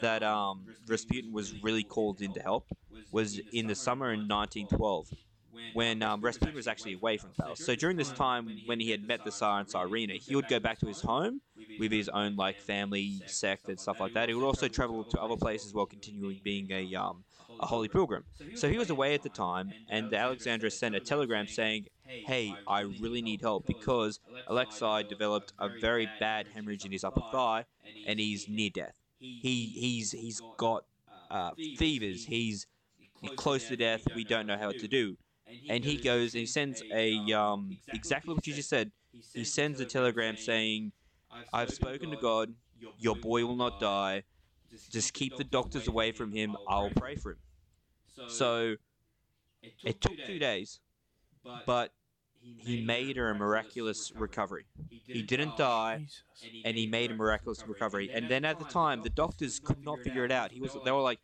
[0.00, 2.66] that um, Rasputin was really called in to help
[3.12, 5.09] was in the summer in 1912,
[5.74, 7.64] when um, Rasputin was actually away from the palace.
[7.64, 10.59] So during this time, when he had met the Tsar and Tsarina, he would go
[10.59, 11.40] back to his home
[11.78, 14.28] with his own like family sect and stuff like that.
[14.28, 17.24] He would also travel to other places while continuing being a um,
[17.61, 18.25] a holy pilgrim.
[18.55, 21.87] So he was away at the time, and Alexandra sent a telegram saying,
[22.25, 27.23] "Hey, I really need help because Alexei developed a very bad hemorrhage in his upper
[27.23, 27.66] thigh,
[28.05, 29.01] and he's near death.
[29.38, 30.85] he he's he's got
[31.31, 32.25] uh, fevers.
[32.25, 32.66] He's
[33.37, 34.07] close to death.
[34.12, 35.18] We don't know how to do.
[35.68, 38.92] And he goes and he sends a um exactly what you just said.
[39.35, 40.92] He sends a telegram saying,
[41.53, 42.55] "I've spoken to God.
[42.97, 44.25] Your boy will not die.
[44.90, 46.57] Just keep the doctors away from him.
[46.66, 47.38] I'll pray for him."
[48.26, 48.76] So
[49.62, 50.81] it took two days,
[51.66, 51.92] but
[52.40, 54.66] he made her a miraculous recovery.
[55.07, 56.62] He didn't die, Jesus.
[56.64, 58.11] and he made a miraculous recovery.
[58.12, 60.52] And then at the time, the doctors could not figure it out.
[60.52, 61.20] He was they were like,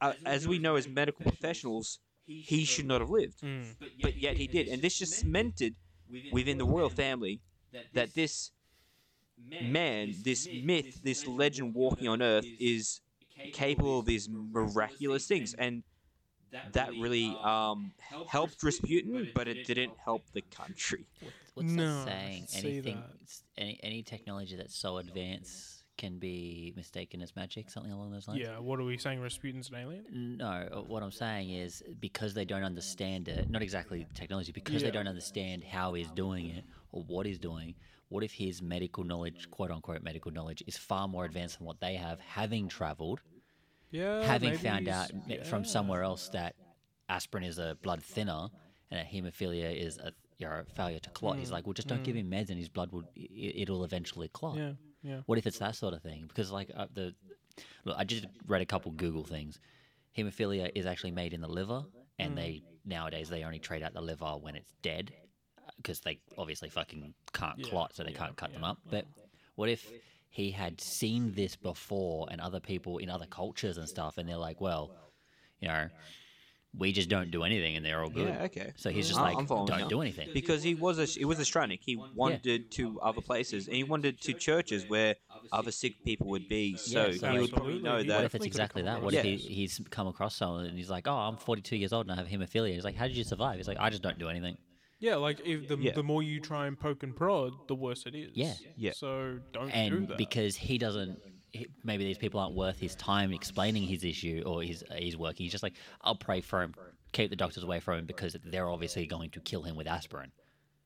[0.00, 3.76] uh, as we know as medical professionals, he should not have lived, Mm.
[4.02, 4.68] but yet he did.
[4.68, 5.74] And this just cemented
[6.32, 7.40] within the royal family
[7.94, 8.50] that this
[9.38, 13.00] man, this myth, this legend walking on earth is
[13.52, 15.54] capable of these miraculous things.
[15.54, 15.82] And
[16.72, 17.92] that really um,
[18.26, 21.06] helped Rasputin, but it didn't help the country.
[21.54, 22.46] What's No, that saying?
[22.54, 23.40] Anything, that.
[23.62, 28.40] any any technology that's so advanced can be mistaken as magic, something along those lines.
[28.40, 29.20] Yeah, what are we saying?
[29.20, 30.36] Rasputin's an alien?
[30.38, 34.82] No, uh, what I'm saying is because they don't understand it, not exactly technology, because
[34.82, 34.88] Yeah.
[34.88, 37.74] they don't understand how he's doing it or what he's doing.
[38.08, 41.80] What if his medical knowledge, quote unquote medical knowledge, is far more advanced than what
[41.80, 43.22] they have, having traveled,
[43.90, 44.22] Yeah.
[44.24, 46.54] having found out m- from somewhere else that
[47.08, 48.48] aspirin is a blood thinner
[48.90, 51.38] and that hemophilia is a you know, failure to clot.
[51.38, 52.20] He's mm, like, well, just don't give mm.
[52.20, 54.56] him meds and his blood will—it'll eventually clot.
[54.56, 54.72] Yeah,
[55.02, 55.20] yeah.
[55.26, 56.24] What if it's that sort of thing?
[56.28, 57.14] Because like uh, the
[57.84, 59.58] look, I just read a couple Google things.
[60.16, 61.84] Hemophilia is actually made in the liver,
[62.18, 62.36] and mm.
[62.36, 65.12] they nowadays they only trade out the liver when it's dead,
[65.58, 68.70] uh, because they obviously fucking can't Yeah, clot, so they yeah, can't cut them yeah,
[68.70, 68.78] up.
[68.90, 69.06] But
[69.54, 69.90] what if
[70.36, 74.36] he had seen this before, and other people in other cultures and stuff, and they're
[74.36, 74.90] like, well,
[75.60, 75.88] you know,
[76.76, 78.28] we just don't do anything, and they're all good.
[78.28, 78.72] Yeah, okay.
[78.76, 79.88] So he's just like, don't now.
[79.88, 80.28] do anything.
[80.34, 81.80] because he was a he was a Stranik.
[81.82, 85.14] He wandered to other places, and he wandered to churches where
[85.52, 86.76] other sick people would be.
[86.76, 89.00] So Yeah, he would probably know He What if it's exactly that?
[89.00, 92.10] What if he, he's come across someone and he's like, "Oh, I'm 42 years old
[92.10, 94.18] and I have hemophilia." He's like, "How did you survive?" He's like, "I just don't
[94.18, 94.58] do anything."
[94.98, 95.92] Yeah, like if the Yeah.
[95.92, 98.30] the more you try and poke and prod, the worse it is.
[98.34, 98.54] Yeah.
[98.76, 98.92] Yeah.
[98.94, 100.16] So don't do And that.
[100.18, 101.18] because he doesn't,
[101.52, 105.44] he, maybe these people aren't worth his time explaining his issue or his he's working.
[105.44, 106.74] He's just like, "I'll pray for him,
[107.12, 110.32] keep the doctors away from him because they're obviously going to kill him with aspirin."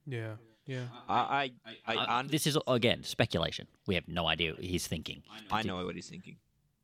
[0.06, 0.86] yeah, yeah.
[1.08, 3.68] I I I, Uh, this is again speculation.
[3.86, 5.22] We have no idea what he's thinking.
[5.52, 6.36] I know what he's thinking.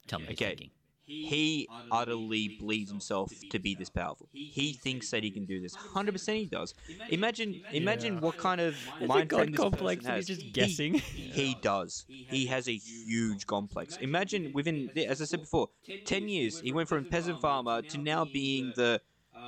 [0.07, 0.45] Tell me what Okay.
[0.45, 0.71] he's thinking.
[1.07, 4.29] He utterly believes himself to be this powerful.
[4.33, 5.75] He thinks that he can do this.
[5.75, 6.75] Hundred percent, he does.
[7.11, 8.21] Imagine, imagine Yeah.
[8.21, 10.29] what kind of a mind god frame this complex person has.
[10.29, 10.95] he's just He- guessing.
[10.95, 12.05] He, does.
[12.09, 13.97] He has a huge complex.
[13.99, 15.69] Imagine within, as I said before,
[16.05, 19.01] ten years, he went from peasant farmer to now being the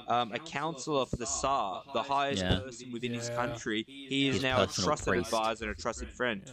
[0.07, 2.61] um, a counselor for the Tsar, the highest Yeah.
[2.61, 3.85] person within his country.
[3.87, 5.27] He is His now a trusted priest.
[5.33, 6.43] advisor and a trusted friend.
[6.47, 6.53] Yeah.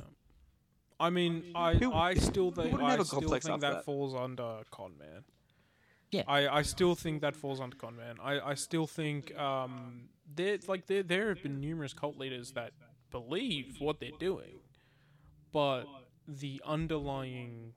[1.00, 3.86] I mean, I Who- I still think I still think that, that?
[3.86, 5.24] falls under con man.
[6.12, 6.24] Yeah.
[6.28, 8.16] I, I still think that falls under con man.
[8.22, 12.72] I, I still think um there like there there have been numerous cult leaders that
[13.12, 14.60] believe what they're doing,
[15.52, 15.84] but
[16.28, 17.74] the underlying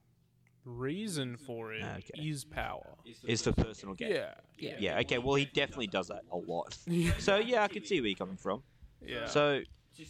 [0.64, 1.82] reason for it
[2.14, 2.54] is Okay.
[2.54, 2.94] power.
[3.26, 4.10] Is for personal gain.
[4.12, 4.34] Yeah.
[4.58, 4.76] Yeah.
[4.78, 4.98] Yeah.
[5.00, 5.18] Okay.
[5.18, 6.76] Well, he definitely does that a lot.
[7.18, 8.62] So yeah, I can see where you're coming from.
[9.04, 9.26] Yeah.
[9.26, 9.62] So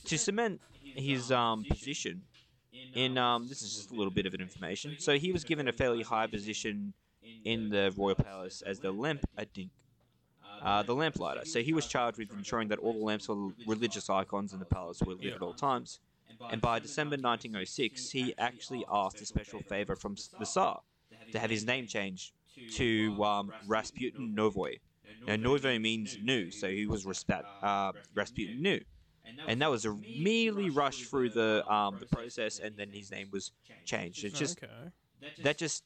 [0.04, 2.22] to cement his um, position
[2.94, 4.96] in um, this is just a little bit of an information.
[4.98, 6.92] So he was given a fairly high position
[7.44, 9.70] in the royal palace as the lamp adink,
[10.62, 11.44] uh, the lamplighter.
[11.44, 14.64] So he was charged with ensuring that all the lamps or religious icons in the
[14.64, 16.00] palace were lit at all times.
[16.50, 20.80] And by December 1906, he actually asked a special favor from the Tsar
[21.32, 22.32] to have his name changed
[22.72, 24.78] to um, Rasputin Novoy.
[25.26, 28.80] Now, Novoy means new, so he was Raspat, uh, Rasputin New
[29.46, 33.28] and that was a merely rush through the um, the process, and then his name
[33.32, 33.52] was
[33.84, 34.24] changed.
[34.24, 34.72] It's just okay.
[35.42, 35.84] that just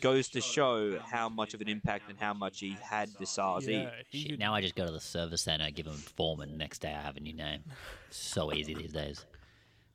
[0.00, 3.66] goes to show how much of an impact and how much he had the Tsars.
[3.66, 6.40] Yeah, Shit, could- now I just go to the service center, give him a form,
[6.40, 7.62] and next day I have a new name.
[8.10, 9.26] So easy these days.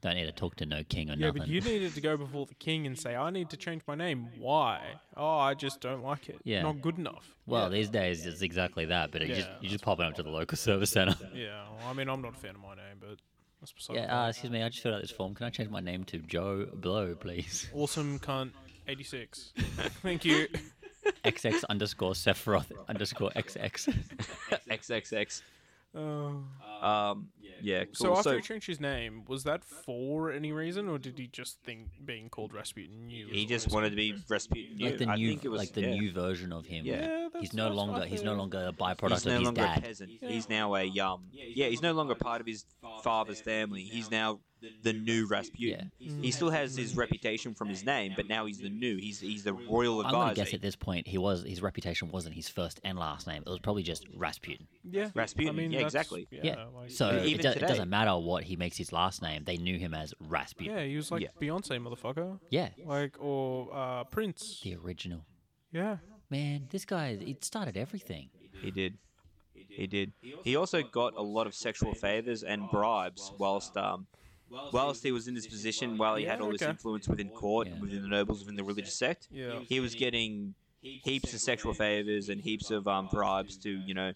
[0.01, 1.41] Don't need to talk to no king or Yeah, nothing.
[1.43, 3.93] but you needed to go before the king and say, "I need to change my
[3.95, 4.81] name." Why?
[5.15, 6.37] Oh, I just don't like it.
[6.43, 6.63] Yeah.
[6.63, 7.35] Not good enough.
[7.45, 7.69] well, yeah.
[7.69, 10.29] these days it's exactly that, but you just Yeah, you just popping up to the
[10.31, 11.15] local service center.
[11.35, 11.63] Yeah.
[11.79, 13.17] Well, I mean, I'm not a fan of my name, but
[13.59, 14.25] that's beside the yeah, point.
[14.25, 15.35] uh, excuse me, I just filled out this form.
[15.35, 17.69] Can I change my name to Joe Blow, please?
[17.75, 18.51] Awesome cunt.
[18.87, 19.53] 86.
[20.01, 20.47] Thank you.
[21.23, 23.93] XX underscore Sephiroth underscore XX.
[24.67, 25.41] XXX.
[25.95, 26.43] Oh.
[26.81, 27.29] Um,
[27.63, 28.17] yeah, So cool.
[28.17, 31.59] after So, he changed his name, was that for any reason, or did he just
[31.63, 33.27] think being called Rasputin new?
[33.27, 34.77] he just wanted to be Rasputin.
[34.79, 35.93] like the I new, think it was like the yeah.
[35.93, 36.85] new version of him.
[36.85, 37.01] Yeah.
[37.07, 39.65] Yeah, He's no longer he's no longer a byproduct He's no of his longer a
[39.65, 39.83] dad.
[39.83, 40.11] peasant.
[40.21, 41.25] He's now a um.
[41.31, 42.65] Yeah, he's no longer part of his
[43.03, 43.83] father's family.
[43.83, 44.39] He's now
[44.83, 45.91] the new Rasputin.
[45.99, 48.97] He still has his reputation from his name, but now he's the new.
[48.97, 52.35] He's he's the royal I'm gonna guess at this point he was his reputation wasn't
[52.35, 53.43] his first and last name.
[53.45, 54.67] It was probably just Rasputin.
[54.83, 56.27] Yeah, Rasputin, I mean, yeah, exactly.
[56.31, 56.65] Yeah, Yeah.
[56.75, 57.67] Like- So Even it, do, it today.
[57.67, 59.43] doesn't matter what he makes his last name.
[59.45, 60.73] They knew him as Rasputin.
[60.75, 61.29] yeah, he was like Yeah.
[61.39, 62.39] Beyonce, motherfucker.
[62.49, 64.61] Yeah, Like or uh, Prince.
[64.63, 65.25] the original.
[65.71, 65.97] Yeah.
[66.29, 68.29] Man, this guy it started everything.
[68.61, 68.97] He did.
[69.53, 70.11] He did.
[70.43, 74.07] He also got a lot of sexual favors and bribes whilst um
[74.73, 76.71] whilst he was in this position, while he had all this okay.
[76.71, 77.79] influence within court, Yeah.
[77.79, 79.27] within the nobles, within the religious sect.
[79.31, 79.59] Yeah.
[79.67, 84.11] He was getting heaps of sexual favors and heaps of um, bribes to, you know,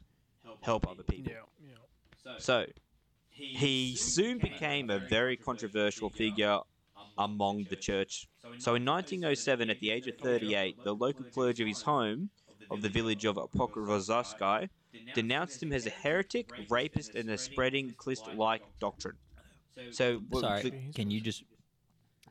[0.61, 1.31] help other people.
[1.31, 1.39] Yeah.
[1.61, 1.75] Yeah.
[2.38, 2.65] So,
[3.31, 6.59] he soon became a very controversial figure
[7.17, 8.27] among the church.
[8.57, 12.29] So, in 1907, at the age of 38, the local clergy of his home,
[12.69, 14.69] of the village of Pokrovozovsky,
[15.13, 19.17] denounced him as a heretic, rapist, and a spreading Christ-like doctrine.
[19.91, 21.43] So, well, Sorry, the- can you just?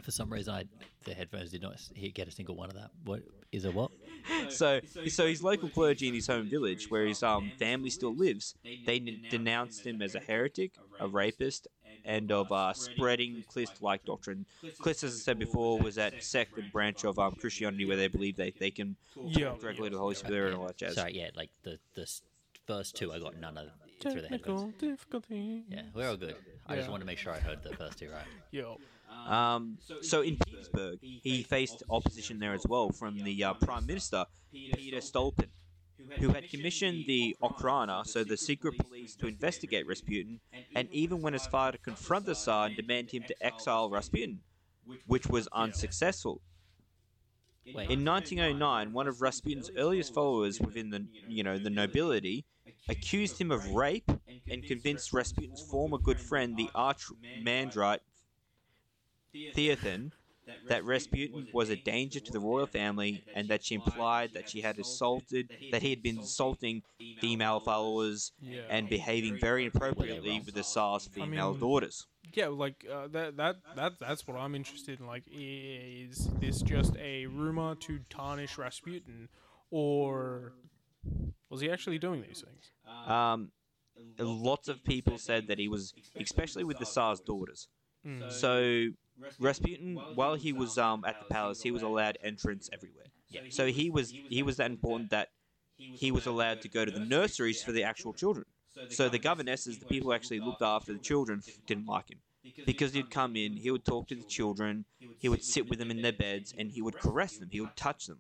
[0.03, 0.65] For some reason, I
[1.05, 1.77] the headphones did not
[2.15, 2.91] get a single one of that.
[3.05, 3.23] What
[3.57, 3.75] is it?
[3.75, 3.91] What?
[4.49, 8.55] so so his local clergy in his home village, where his um family still lives,
[8.87, 11.69] they n- denounced him as a heretic, a rapist,
[12.05, 14.45] and of uh, spreading Christ-like doctrine.
[14.79, 18.09] Christ, as I said before, was that sect and branch of um, Christianity where they
[18.09, 19.49] believe they, they can Yeah.
[19.51, 20.95] talk directly to the Holy Spirit and all that jazz.
[20.97, 22.07] Sorry, yeah, like the the
[22.67, 23.69] first two, I got none of
[24.01, 24.75] through the headphones.
[24.79, 25.65] difficulty.
[25.71, 26.37] Yeah, we're all good.
[26.67, 26.91] I just Yeah.
[26.91, 28.27] want to make sure I heard the first two right.
[28.51, 28.79] Yo.
[29.27, 34.27] Um, so in Petersburg, he faced opposition there as well from the uh, Prime Minister
[34.53, 35.49] Peter Stolypin,
[36.19, 40.41] who had commissioned the Okhrana, so the secret police, to investigate Rasputin,
[40.75, 44.41] and even went as far to confront the Tsar and demand him to exile Rasputin,
[45.07, 46.41] which was unsuccessful.
[47.67, 52.45] In 1909, one of Rasputin's earliest followers within the you know the nobility
[52.89, 54.11] accused him of rape
[54.51, 58.01] and convinced Rasputin's former good friend, the archimandrite
[59.35, 60.13] Theophan,
[60.69, 64.61] that Rasputin was a danger to the royal family and that she implied that she
[64.61, 66.83] had assaulted that he had been assaulting
[67.21, 68.63] female followers Yeah.
[68.69, 72.07] and behaving very inappropriately with the Tsar's female mean- daughters.
[72.35, 75.07] yeah, like uh, that that that that's what I'm interested in.
[75.07, 79.29] Like, is this just a rumor to tarnish Rasputin,
[79.71, 80.53] or
[81.51, 82.73] was he actually doing these things?
[83.07, 83.53] Um,
[84.19, 87.69] lots of people said that he was, especially with the Tsar's daughters.
[88.07, 88.31] Mm.
[88.33, 88.87] So
[89.39, 93.07] Rasputin, while he was um, at the palace, he was allowed entrance everywhere.
[93.29, 93.43] Yeah.
[93.51, 95.31] So he was he was that important that
[95.77, 98.47] he was allowed to go to the nurseries for the actual children.
[98.91, 102.19] So the governesses, the people who actually looked after the children, didn't like him
[102.67, 104.85] because he'd come in, he would talk to the children,
[105.19, 107.77] he would sit with them in their beds, and he would caress them, he would
[107.77, 108.19] touch them.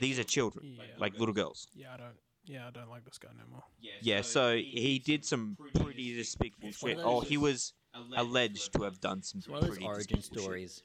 [0.00, 0.84] These are children, Yeah.
[0.98, 1.68] like little girls.
[1.74, 2.16] Yeah, I don't.
[2.44, 3.64] Yeah, I don't like this guy no more.
[4.00, 7.06] Yeah, so he did some pretty despicable It's one of shit.
[7.06, 7.74] Oh, he was
[8.16, 10.42] alleged to have done some It's one of those origin despicable shit.
[10.42, 10.82] stories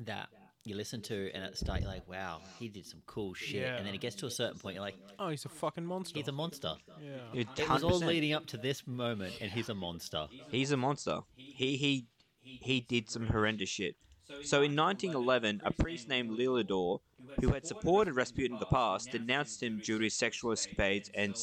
[0.00, 0.28] that
[0.64, 3.62] you listen to, and at the start you're like, "Wow, he did some cool shit,"
[3.62, 3.76] Yeah.
[3.76, 6.18] and then it gets to a certain point, you're like, Oh, he's a fucking monster.
[6.18, 7.18] "He's a monster." yeah.
[7.34, 10.26] It It was all leading up to this moment, and he's a monster.
[10.50, 11.20] He's a monster.
[11.36, 12.06] He he
[12.40, 13.96] he did some horrendous shit.
[14.42, 17.00] So in 1911, a priest named Iliodor,
[17.40, 21.36] who had supported Rasputin in the past, denounced him due to his sexual escapades and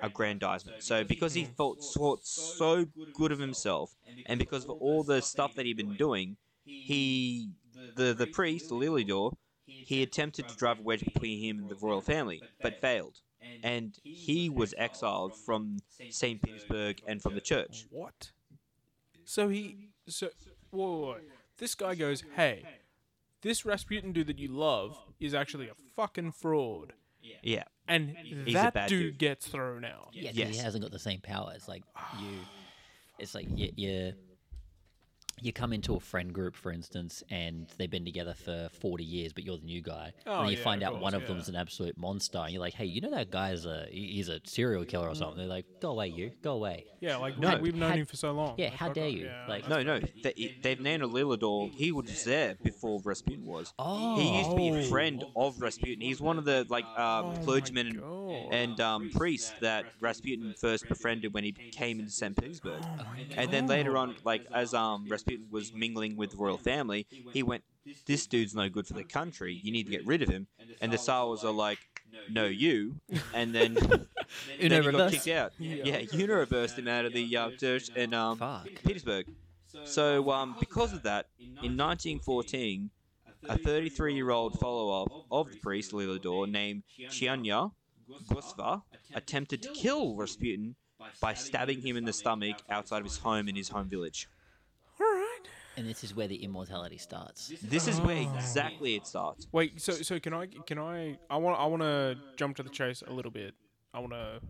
[0.00, 0.82] self-aggrandizement.
[0.82, 5.54] So because he felt thought so good of himself, and because of all the stuff
[5.54, 7.50] that he'd been doing, he
[7.96, 9.34] the the priest Iliodor,
[9.66, 13.20] he attempted to drive a wedge between him and the royal family, but failed.
[13.62, 15.78] And he was exiled from
[16.10, 16.42] St.
[16.42, 17.86] Petersburg and from the church.
[17.90, 18.32] What?
[19.24, 19.88] So he.
[20.08, 20.28] So.
[20.70, 21.16] Whoa, whoa, whoa.
[21.56, 22.64] This guy goes, hey,
[23.42, 26.92] this Rasputin dude that you love is actually a fucking fraud.
[27.42, 27.64] Yeah.
[27.88, 28.14] And
[28.46, 29.18] a that bad dude, dude.
[29.18, 30.10] gets thrown out.
[30.12, 30.56] Yeah, 'cause Yes.
[30.56, 31.52] he hasn't got the same power.
[31.54, 31.82] It's like
[32.20, 32.38] you.
[33.18, 34.12] It's like you, you.
[35.40, 39.32] You come into a friend group, for instance, and they've been together for forty years,
[39.32, 41.28] but you're the new guy, Oh, and you yeah, find of out one course, of
[41.28, 41.54] them's yeah.
[41.54, 44.84] an absolute monster, and you're like, "Hey, you know that guy's a he's a serial
[44.84, 47.76] killer or something?" They're like, "Go away, you, go away." Yeah, like, No, no, we've
[47.76, 48.54] known how- him for so long.
[48.58, 50.00] yeah, Like, how dare you, Yeah, like- No, no.
[50.24, 51.70] They, they've named a Iliodor.
[51.72, 53.72] He was there before Rasputin was.
[53.78, 54.82] Oh, He used to be a Oh.
[54.82, 56.00] friend of Rasputin.
[56.00, 58.02] He's one of the like um, Oh clergymen
[58.50, 58.80] and, God.
[58.80, 62.36] um, priests that Rasputin first befriended when he came into St.
[62.36, 62.82] Petersburg.
[62.82, 67.06] Oh And then later on, like as um, Rasputin was mingling with the royal family,
[67.32, 67.64] he went,
[68.06, 69.58] "This dude's no good for the country.
[69.62, 70.46] You need to get rid of him."
[70.80, 71.78] And the Tsars are like,
[72.30, 72.96] "No, you."
[73.34, 74.06] And then, Uno
[74.60, 75.12] then he got reverse.
[75.12, 75.52] kicked out.
[75.58, 75.84] Yeah.
[75.84, 78.68] Yeah, Uno reversed him out of the uh, church in um, Fuck.
[78.84, 79.26] Petersburg.
[79.84, 82.90] So um, because of that, in 1914,
[83.48, 87.70] a 33-year-old follower of the priest Iliodor named Khioniya
[88.28, 88.82] Guseva
[89.14, 90.74] attempted to kill Rasputin
[91.20, 94.28] by stabbing him in the stomach outside of his home in his home village.
[95.78, 95.86] All right.
[95.86, 97.52] And this is where the immortality starts.
[97.62, 98.34] This is where Oh.
[98.36, 99.46] exactly it starts.
[99.52, 102.70] Wait, so so can I can I I want I want to jump to the
[102.70, 103.54] chase a little bit.
[103.94, 104.40] I want to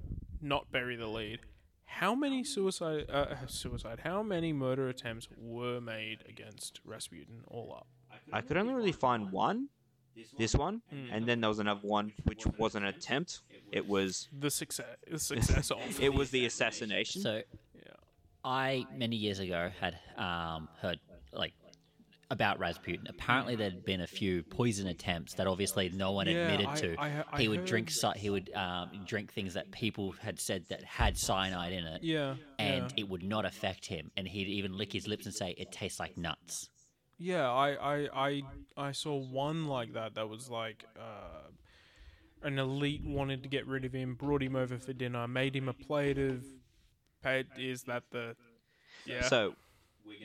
[0.41, 1.41] not bury the lead.
[1.85, 4.01] How many suicide uh, suicide?
[4.05, 7.87] How many murder attempts were made against Rasputin all up?
[8.33, 9.69] I could only really find one,
[10.37, 13.41] this one, and then there was another one which was an attempt.
[13.73, 17.23] It was The success the success of it was the assassination.
[17.23, 17.43] So,
[17.75, 17.83] yeah.
[18.45, 21.01] I many years ago had um, heard
[21.33, 21.53] like
[22.31, 23.07] about Rasputin.
[23.09, 26.97] Apparently, there'd been a few poison attempts that obviously no one Yeah, admitted I- to.
[27.01, 27.91] I- I he would drink.
[28.03, 32.03] heard- He would um, drink things that people had said that had cyanide in it,
[32.03, 32.35] Yeah.
[32.59, 32.99] and yeah.
[33.05, 34.11] it would not affect him.
[34.17, 36.69] And he'd even lick his lips and say, "It tastes like nuts."
[37.17, 37.71] Yeah, I,
[38.05, 38.43] I, I,
[38.77, 40.15] I saw one like that.
[40.17, 41.49] That was like uh,
[42.43, 45.69] an elite wanted to get rid of him, brought him over for dinner, made him
[45.69, 46.45] a plate of.
[47.23, 48.37] Paid, is that the?
[49.07, 49.23] Yeah.
[49.23, 49.55] So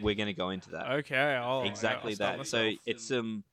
[0.02, 0.92] we're gonna go into that.
[0.92, 2.48] okay, I'll exactly I'll that.
[2.48, 3.44] So it's um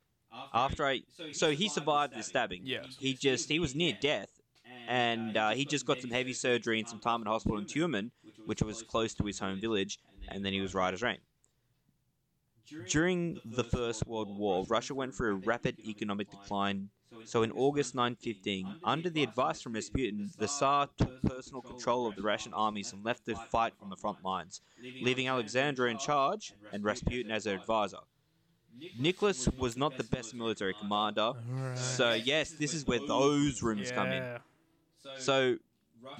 [0.53, 1.01] after I
[1.33, 2.63] so he survived the stabbing.
[2.65, 4.31] Yeah, He just he was near death,
[4.89, 8.11] and uh, he just got some heavy surgery and some time in hospital in Tyumen,
[8.47, 11.19] which was close to his home village, and then he was right as rain.
[12.89, 16.91] During the First World War, Russia went through a rapid economic decline.
[17.25, 22.15] So in August 1915, under the advice from Rasputin, the Tsar took personal control of
[22.17, 24.61] the Russian armies and left to fight on the front lines,
[25.03, 27.99] leaving Alexandra in charge and Rasputin as their advisor.
[28.99, 31.33] Nicholas was not the best military commander,
[31.75, 34.39] so yes, this is where those rooms come in.
[35.19, 35.57] So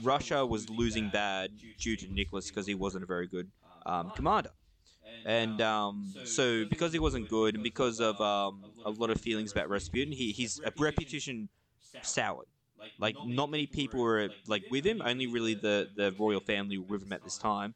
[0.03, 3.49] Russia was losing bad due to Nicholas because he wasn't a very good
[3.87, 4.51] um, commander.
[5.25, 9.53] And um, so, because he wasn't good, and because of um, a lot of feelings
[9.53, 11.49] about Rasputin, he, his reputation
[12.03, 12.47] soured.
[12.99, 15.03] Like, not many people were like with him.
[15.05, 17.75] Only really the the royal family were with him at this time.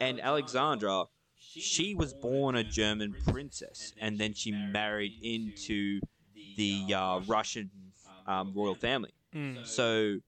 [0.00, 1.04] And Alexandra,
[1.38, 6.00] she was born a German princess, and then she married into
[6.56, 7.70] the uh, Russian
[8.26, 9.12] um, royal family.
[9.34, 9.66] Mm.
[9.66, 10.18] So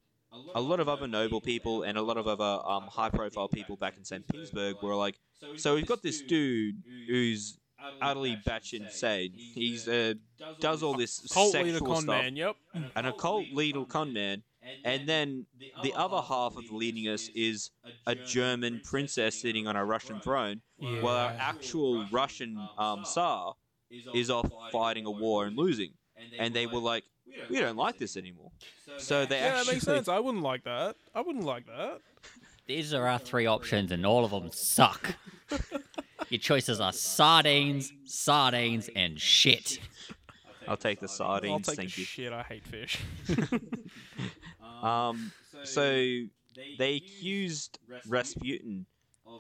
[0.55, 3.97] a lot of other noble people and a lot of other um, high-profile people back
[3.97, 4.27] in St.
[4.29, 5.19] Petersburg were like,
[5.57, 6.77] so we've got this dude
[7.09, 7.59] who's
[8.01, 9.33] utterly batshit insane.
[9.37, 10.15] He's uh,
[10.61, 12.37] does all this Cult sexual stuff, man.
[12.37, 12.57] Yep.
[12.97, 14.43] an occult leader con man,
[14.85, 15.47] and then
[15.83, 17.71] the other half of the leadiness is
[18.07, 23.55] a German princess sitting on a Russian throne, while our actual Russian um, Tsar
[24.13, 25.93] is off fighting a war and losing.
[26.39, 27.05] And they were like,
[27.49, 28.48] we don't like this anymore.
[28.99, 30.09] So they Yeah, that makes sense.
[30.09, 30.97] I wouldn't like that.
[31.15, 32.01] I wouldn't like that.
[32.67, 35.15] These are our three options, and all of them suck.
[36.29, 39.79] Your choices are sardines, sardines, and shit.
[40.67, 41.51] I'll take the sardines.
[41.51, 42.07] I'll sardines, take thank the you.
[42.07, 42.33] shit.
[42.33, 42.99] I hate fish.
[44.83, 45.33] Um,
[45.65, 45.83] so
[46.79, 48.87] they accused Rasputin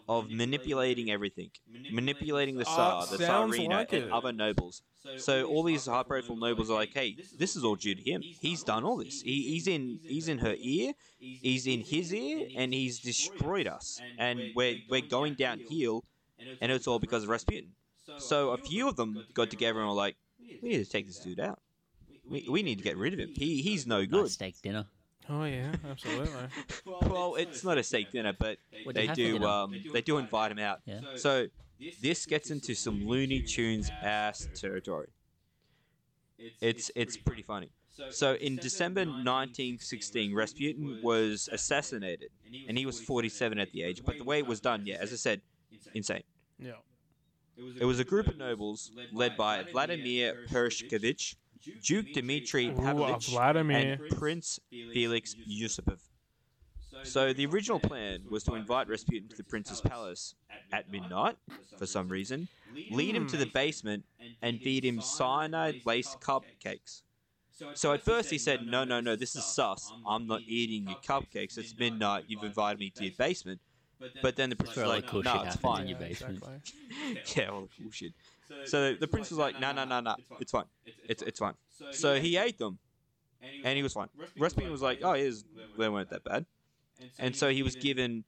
[0.09, 1.51] of manipulating everything,
[1.91, 4.83] manipulating the Tsar, the sounds Tsarina, like and other nobles.
[5.17, 8.23] So all these high-profile nobles are like, "Hey, this is all due to him.
[8.23, 9.23] He's done all this.
[9.23, 14.01] He, he's in, he's in her ear, he's in his ear, and he's destroyed us.
[14.19, 16.05] And we're we're going downhill,
[16.61, 17.73] and it's all because of Rasputin."
[18.19, 20.17] So a few of them got together and were like,
[20.63, 21.61] "We need to take this dude out.
[22.29, 23.31] We, we need to get rid of him.
[23.35, 24.87] He he's no Nice good." steak dinner.
[25.29, 26.33] Oh yeah, absolutely.
[26.87, 29.47] Well, it's not a steak dinner, but What do they have for do dinner?
[29.47, 30.81] um, they do invite him out.
[30.87, 31.01] Yeah.
[31.17, 31.47] So
[32.01, 35.09] this gets into some Looney Tunes ass territory.
[36.61, 37.71] It's it's pretty funny.
[38.11, 42.31] So in December 1916, Rasputin was assassinated,
[42.69, 44.03] and he was 47 at the age.
[44.05, 45.41] But the way it was done, yeah, as I said,
[45.95, 46.23] insane.
[46.61, 46.73] Yeah.
[47.81, 51.35] It was a group of nobles led by Vladimir Purishkevich,
[51.83, 53.99] Duke Dmitry uh, Pavlovich, Vladimir.
[54.01, 55.99] and Prince Felix Yusupov.
[57.05, 60.35] So the original plan was to invite Rasputin to the prince's palace
[60.73, 61.37] at midnight,
[61.77, 62.49] for some reason,
[62.91, 64.05] lead him to the basement,
[64.43, 67.03] and feed him cyanide-laced cupcakes.
[67.75, 69.93] So at first he said, "No, no, no, this is sus.
[70.07, 71.59] I'm not eating your cupcakes.
[71.59, 72.25] It's midnight.
[72.29, 73.61] You've invited me to your basement."
[74.23, 76.43] But then the prince was all like, cool "No, shit it's fine." in your basement.
[77.09, 77.37] Exactly.
[77.43, 78.13] yeah, all the cool shit.
[78.65, 80.65] So the prince was like, "No, no, no, no, it's fine.
[81.09, 81.55] It's it's fine."
[81.91, 82.79] So he ate them,
[83.65, 84.09] and he was fine.
[84.39, 85.31] Rasputin was like, "Oh, yeah,
[85.79, 86.47] they weren't that bad."
[87.19, 88.25] And so he was given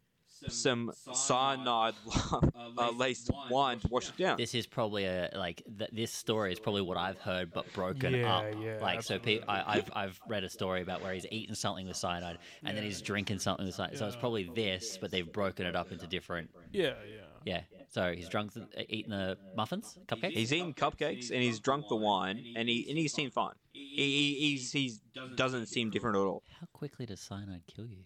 [0.49, 1.95] some cyanide
[2.79, 4.37] uh, laced wine to wash it down.
[4.37, 8.15] This is probably a like th- this story is probably what I've heard, but broken
[8.15, 8.45] Yeah, up.
[8.61, 11.87] yeah, like so, pe- I, I've I've read a story about where he's eaten something
[11.87, 13.99] with cyanide, and then he's drinking something with cyanide.
[13.99, 16.51] So it's probably this, but they've broken it up into different.
[16.73, 17.21] Yeah, yeah.
[17.45, 17.61] Yeah.
[17.89, 20.33] So he's drunk, the, uh, eating the muffins, cupcakes.
[20.33, 23.55] He's eaten cupcakes and he's drunk the wine, and he and he seemed fine.
[23.73, 25.01] He, he he's he's
[25.37, 26.43] doesn't seem different at all.
[26.61, 28.05] How quickly does cyanide kill you?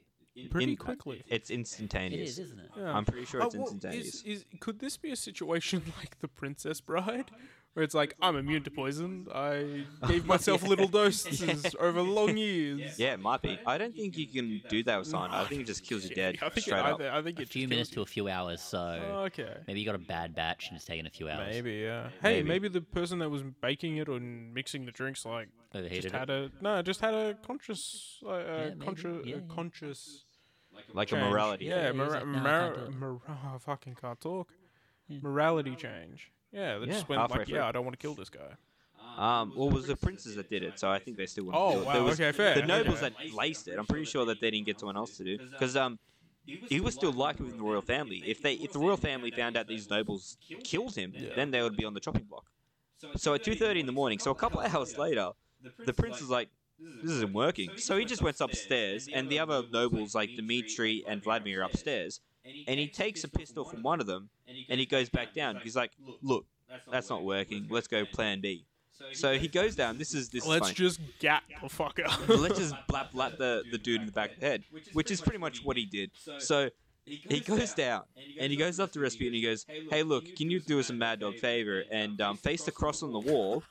[0.50, 1.22] Pretty in- quickly.
[1.28, 2.30] It's instantaneous.
[2.30, 2.70] is, isn't it?
[2.76, 2.92] Yeah.
[2.92, 4.14] I'm pretty sure Oh, it's well, instantaneous.
[4.16, 7.30] Is, is, could this be a situation like the Princess Bride,
[7.74, 9.26] where it's like I'm immune to poison?
[9.34, 12.98] I gave myself little doses over long years.
[12.98, 13.58] yeah, it might be.
[13.66, 15.44] I don't think you can do that with cyanide.
[15.44, 16.98] I think it just kills you dead I think it, straight I, up.
[17.00, 19.02] thi- I think A few just minutes to a few hours, so you.
[19.26, 19.56] okay.
[19.66, 21.48] maybe you got a bad batch and it's taken a few hours.
[21.52, 22.08] Maybe, yeah.
[22.22, 22.48] Hey, Maybe.
[22.48, 22.68] maybe.
[22.68, 26.18] the person that was baking it or mixing the drinks like Overheated just it.
[26.18, 28.84] had a no, just had a conscious, uh, uh, maybe.
[28.84, 29.54] conscious, Yeah, uh, yeah.
[29.54, 30.23] conscious
[30.92, 31.30] like a change.
[31.30, 31.64] morality.
[31.66, 31.96] Yeah, thing.
[31.98, 33.20] mora- like, "No, I mora- can't do it." mor-
[33.54, 34.48] I fucking can't talk.
[35.08, 35.18] Yeah.
[35.22, 36.30] Morality change.
[36.52, 37.56] Yeah, they Yeah, just went like, through.
[37.56, 38.54] yeah, I don't want to kill this guy.
[39.16, 41.44] Um, well, it was the princes that did it, so I think they still.
[41.44, 41.84] wouldn't Oh, do it.
[41.86, 43.14] wow, There was okay, fair, The nobles okay.
[43.26, 43.78] that laced it.
[43.78, 45.98] I'm pretty sure that they didn't get someone else to do because um,
[46.46, 48.22] he was still liked within the royal family.
[48.26, 51.76] If they, if the royal family found out these nobles killed him, then they would
[51.76, 52.50] be on the chopping block.
[53.16, 55.30] So at 2:30 in the morning, so a couple of hours later,
[55.84, 56.48] the prince is like,
[56.78, 61.22] "This isn't working." So he just went upstairs, and the other nobles like Dmitri and
[61.22, 62.20] Vladimir are upstairs,
[62.66, 65.60] and he takes a pistol from one of them, and he goes back down.
[65.62, 66.46] He's like, "Look,
[66.90, 67.66] that's not working.
[67.70, 68.66] Let's go Plan B."
[69.12, 69.98] So he goes down.
[69.98, 70.44] This is this.
[70.44, 70.74] is Let's funny.
[70.74, 72.06] just gap the fucker.
[72.40, 75.20] let's just blap blap the, the dude in the back of the head, which is
[75.20, 76.10] pretty much what he did.
[76.38, 76.70] So
[77.06, 78.02] he goes down
[78.40, 80.90] and he goes up to Rasputin and he goes, "Hey, look, can you do us
[80.90, 83.62] a Mad Dog favor and um, face the cross on the wall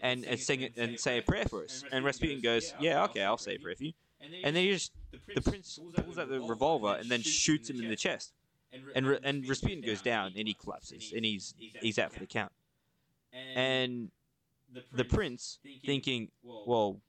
[0.00, 3.22] and, and sing it and say a prayer for us?" And Rasputin goes, "Yeah, okay,
[3.22, 3.92] I'll say a prayer for you."
[4.42, 4.92] And then he just
[5.34, 8.32] the prince pulls out the revolver and then shoots him in the chest,
[8.94, 12.52] and and Rasputin goes down and he collapses and he's he's out for the count.
[13.32, 14.10] And
[14.92, 17.00] the prince, thinking, "Well,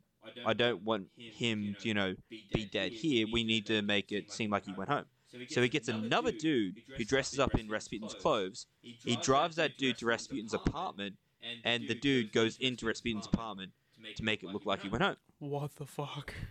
[0.45, 3.27] I don't want him to, you know, be dead here.
[3.31, 5.05] We need to make it seem like he went home.
[5.49, 8.67] So he gets another dude who dresses up in Rasputin's clothes.
[8.81, 11.15] He drives that dude to Rasputin's apartment,
[11.63, 13.71] and the dude goes into Rasputin's apartment
[14.15, 15.15] to make it look like he went home.
[15.39, 16.33] what the fuck?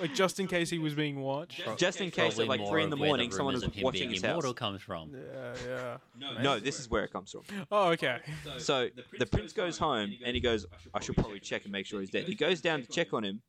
[0.00, 1.62] Like just in case he was being watched.
[1.76, 3.62] Just in case Probably at like more three in of the where morning, someone rumors
[3.62, 4.30] was of him watching being his house.
[4.30, 5.12] immortal comes from.
[5.14, 6.42] Yeah, yeah.
[6.42, 7.42] No, this is where it comes from.
[7.70, 8.18] Oh, okay.
[8.58, 12.00] So the prince goes home, and he goes, "I should probably check and make sure
[12.00, 13.42] he's dead." He goes down to check on him,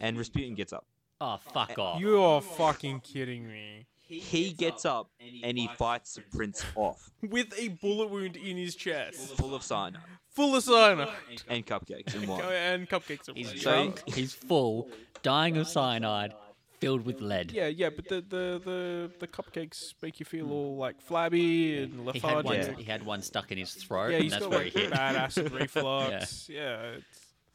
[0.00, 0.86] and Rasputin gets up.
[1.20, 2.00] Oh, fuck off.
[2.00, 3.86] You are fucking kidding me.
[4.06, 8.74] He gets up and he fights the prince off, With a bullet wound in his
[8.74, 10.00] chest, full of cyanide
[10.34, 11.08] full of cyanide
[11.48, 12.42] and cupcakes and wine.
[12.42, 13.28] and cupcakes.
[13.28, 13.58] and He's wine.
[13.58, 14.90] So- drunk, he's full,
[15.22, 16.34] dying of cyanide,
[16.80, 17.52] filled with lead.
[17.52, 20.50] Yeah, yeah, but the, the, the, the cupcakes make you feel mm.
[20.50, 22.68] all like flabby and He had, one, lethargic.
[22.72, 22.76] Yeah.
[22.78, 24.90] he had one stuck in his throat, Yeah, and that's got where like he hit.
[24.90, 26.48] bad acid reflux.
[26.48, 26.96] yeah.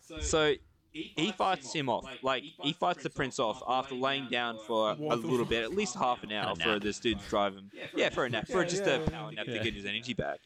[0.10, 0.54] it's, So
[0.94, 2.06] he fights him off.
[2.22, 5.96] Like he fights the prince off after laying down for a little bit, at least
[5.96, 7.72] half an hour for this dude to drive him.
[7.96, 10.40] Yeah, for a nap, for just a power nap to get his energy back.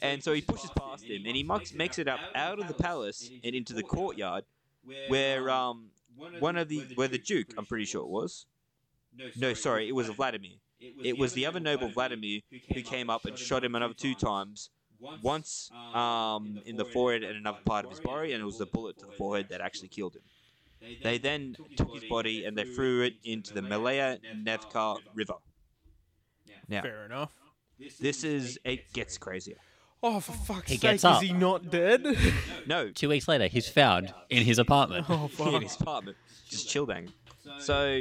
[0.00, 2.74] And so he pushes past him, and he makes, makes it up out of the
[2.74, 4.44] palace and into the courtyard,
[5.08, 5.90] where um
[6.38, 8.46] one of the where the duke, I'm pretty sure it was.
[9.36, 10.58] No, sorry, it was Vladimir.
[11.02, 12.40] It was the other noble Vladimir
[12.74, 14.70] who came up and shot him another two times.
[15.22, 18.66] Once um, in the forehead and another part of his body, and it was the
[18.66, 20.22] bullet to the forehead that actually killed him.
[21.02, 25.34] They then took his body and they threw it into the Malaya Nevka River.
[26.68, 27.32] Now, fair enough.
[28.00, 29.58] this is it gets crazier.
[30.04, 31.22] Oh, for fuck's He sake, gets up.
[31.22, 32.04] is he not dead?
[32.66, 35.06] No, Two weeks later, he's found in his apartment.
[35.08, 35.52] oh, he fuck.
[35.54, 36.16] in his apartment,
[36.48, 37.12] just chill bang.
[37.60, 38.00] So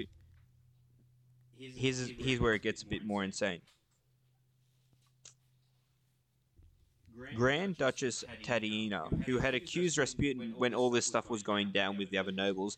[1.57, 3.61] here's here's where it gets a bit more insane.
[7.35, 12.09] Grand Duchess Tatiana, who had accused Rasputin when all this stuff was going down with
[12.09, 12.77] the other nobles,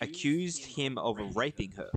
[0.00, 1.90] accused him of raping her.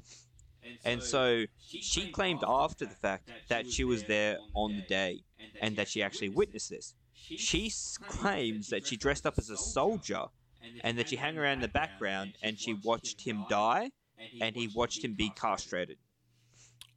[0.83, 5.21] And so she claimed after the fact that she was there on the day
[5.61, 6.93] and that she actually witnessed this.
[7.13, 7.71] She
[8.07, 10.25] claims that she dressed up as a soldier
[10.81, 13.91] and that she hung around in the background and she watched him die
[14.41, 15.97] and he watched him be castrated.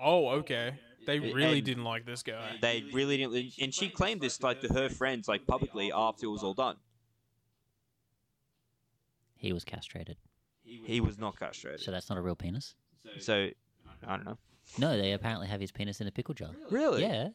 [0.00, 0.74] Oh, okay.
[1.06, 2.58] They really And- didn't like this guy.
[2.60, 6.30] They really didn't, and she claimed this like to her friends, like publicly after it
[6.30, 6.76] was all done.
[9.36, 10.16] He was castrated.
[10.62, 12.74] He was not castrated, So that's not a real penis?
[13.18, 13.48] so
[14.06, 14.38] I don't know.
[14.78, 16.50] No, they apparently have his penis in a pickle jar.
[16.70, 17.02] Really?
[17.02, 17.30] Yeah.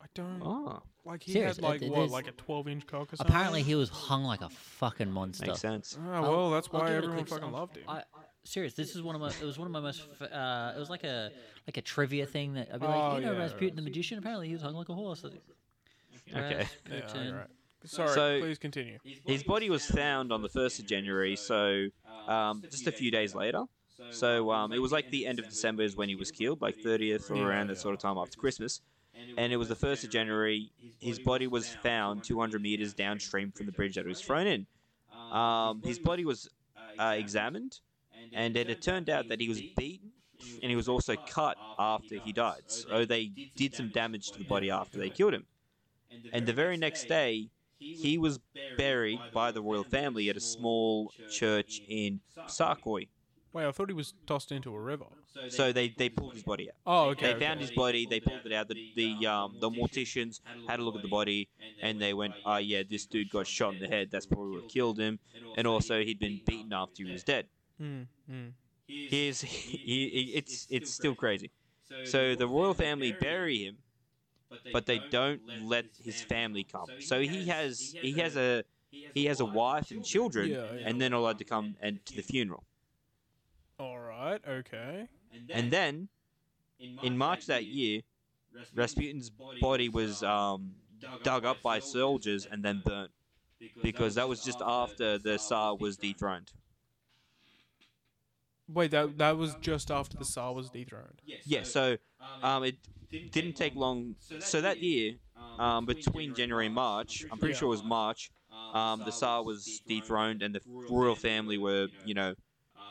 [0.00, 1.22] I don't Oh, like.
[1.24, 3.34] He Serious, had like th- what, there's- like a twelve-inch cock or something.
[3.34, 5.46] Apparently, he was hung like a fucking monster.
[5.46, 5.98] makes sense.
[6.00, 7.84] Oh, well, that's I'll why give it a everyone quick- fucking I'll- loved him.
[7.88, 8.02] I, I,
[8.46, 9.28] serious, this is one of my.
[9.28, 10.02] It was one of my most.
[10.20, 11.30] Uh, it was like a
[11.66, 13.76] like a trivia thing that I'd be like, Oh, you know, yeah, Rasputin right.
[13.76, 14.18] the magician.
[14.18, 15.24] Apparently, he was hung like a horse.
[15.24, 15.38] Okay.
[16.26, 17.28] yeah, Rasputin.
[17.32, 17.46] alright.
[17.84, 18.98] Sorry, So- please continue.
[19.26, 21.86] His body was found on the first of January, so
[22.26, 23.64] um, just a few days later.
[24.10, 26.76] So um, it was like the end of December is when he was killed, like
[26.76, 28.80] 30th or around that sort of time after Christmas.
[29.38, 30.70] And it was the first of January.
[30.98, 34.66] His body was found 200 meters downstream from the bridge that he was thrown in.
[35.32, 36.48] Um, his body was
[36.98, 37.80] uh, examined,
[38.32, 40.12] and it turned out that he was beaten
[40.62, 42.62] and he was also cut after he died.
[42.66, 45.46] So they did some damage to the body after they killed him.
[46.32, 48.38] And the very next day, he was
[48.76, 53.08] buried by the royal family at a small church in Tsarskoye.
[53.52, 55.06] Wait, I thought he was tossed into a river.
[55.48, 56.76] So they, they pulled his body out.
[56.86, 57.28] Oh, okay.
[57.28, 57.46] They okay.
[57.46, 58.06] found his body.
[58.08, 58.68] They pulled it out.
[58.68, 61.48] The the um the morticians had a look at the body,
[61.80, 64.10] and they went, "Oh yeah, this dude got shot in the head.
[64.10, 65.18] That's probably what killed him."
[65.56, 67.46] And also, he'd been beaten after he was dead.
[67.78, 68.48] Hmm, hmm.
[68.86, 69.76] He's he,
[70.08, 71.50] he, it's it's still crazy.
[72.04, 73.78] So the royal family bury him,
[74.72, 76.86] but they don't let his family come.
[77.00, 80.88] So he has he has a he has a wife and children, Yeah, yeah.
[80.88, 82.64] and they're not allowed to come and to the funeral.
[83.78, 84.40] All right.
[84.48, 85.08] Okay.
[85.50, 86.08] And then
[87.02, 88.02] in March that year,
[88.74, 90.72] Rasputin's body was um,
[91.22, 93.10] dug up by soldiers and then burnt
[93.82, 96.52] because that was just after the Tsar was dethroned.
[98.68, 101.20] Wait, that that was just after the Tsar was dethroned.
[101.44, 101.96] Yeah, so
[102.42, 102.76] um, it
[103.30, 104.16] didn't take long.
[104.40, 105.14] So that year,
[105.58, 108.30] um, between January and March, I'm pretty sure it was March,
[108.74, 112.34] um, the Tsar was dethroned and the royal family were, you know,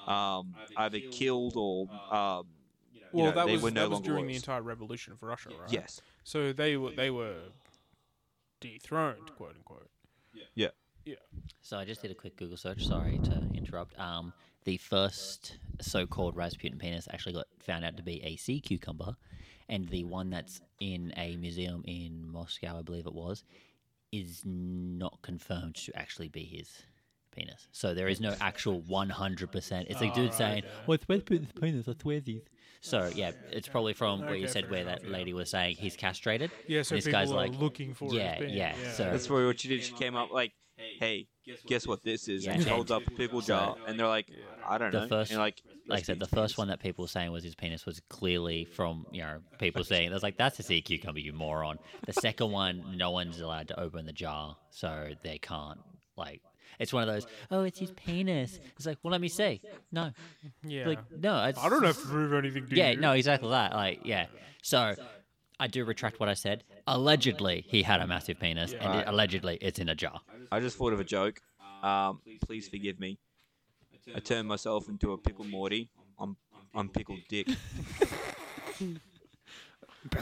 [0.08, 2.48] um, either killed or, um,
[2.94, 5.14] you Well, know, that they was were no that was longer during the entire revolution
[5.14, 5.72] of Russia, right?
[5.72, 6.02] Yes.
[6.24, 7.36] So they were they were
[8.62, 9.90] dethroned, quote unquote.
[10.56, 10.70] Yeah.
[11.06, 11.16] Yeah.
[11.62, 12.86] So I just did a quick Google search.
[12.88, 13.98] Sorry to interrupt.
[14.00, 14.34] Um,
[14.66, 19.16] the first so-called Rasputin penis actually got found out to be a sea cucumber,
[19.70, 23.44] and the one that's in a museum in Moscow, I believe it was,
[24.12, 26.70] is not confirmed to actually be his
[27.32, 27.68] penis.
[27.72, 29.86] So there is no actual 100%.
[29.90, 30.70] It's like dude Alright, saying, yeah.
[30.88, 31.88] "Well, it's Rasputin's penis.
[31.88, 32.44] I swear these."
[32.82, 35.14] So yeah, it's probably from where you Okay, said fair where enough, that yeah.
[35.18, 36.52] lady was saying he's castrated.
[36.68, 38.56] Yeah, so this people guy's are like, looking for yeah, his penis.
[38.56, 39.84] yeah, so- That's probably what she did.
[39.84, 40.54] She came up like,
[41.00, 41.28] "Hey,
[41.68, 44.30] guess what this is?" Yeah, and she holds up a pickle jar, and they're like,
[44.68, 47.04] "I don't The know." first- and like, like I said, the first one that people
[47.04, 50.38] were saying was his penis was clearly from you know people saying it was like
[50.38, 51.80] that's a sea cucumber, you moron.
[52.06, 55.80] The second one, no one's allowed to open the jar, so they can't
[56.18, 56.42] like.
[56.78, 57.26] It's one of those.
[57.52, 58.60] Oh, it's his penis.
[58.76, 59.62] It's like, well, let me see.
[59.94, 60.12] No,
[60.68, 60.88] Yeah.
[60.90, 61.46] like no.
[61.46, 62.98] It's, I don't have to prove anything to Yeah, you.
[63.00, 63.72] no, exactly that.
[63.74, 64.26] Like, yeah.
[64.62, 64.94] So,
[65.60, 66.64] I do retract what I said.
[66.88, 69.00] Allegedly, he had a massive penis, and Right.
[69.00, 70.20] it, allegedly, it's in a jar.
[70.52, 71.40] I just thought of a joke.
[71.82, 73.18] Um, please forgive me.
[74.16, 75.90] I turned myself into a pickle Morty.
[76.20, 76.36] I'm
[76.74, 77.48] I'm pickled dick.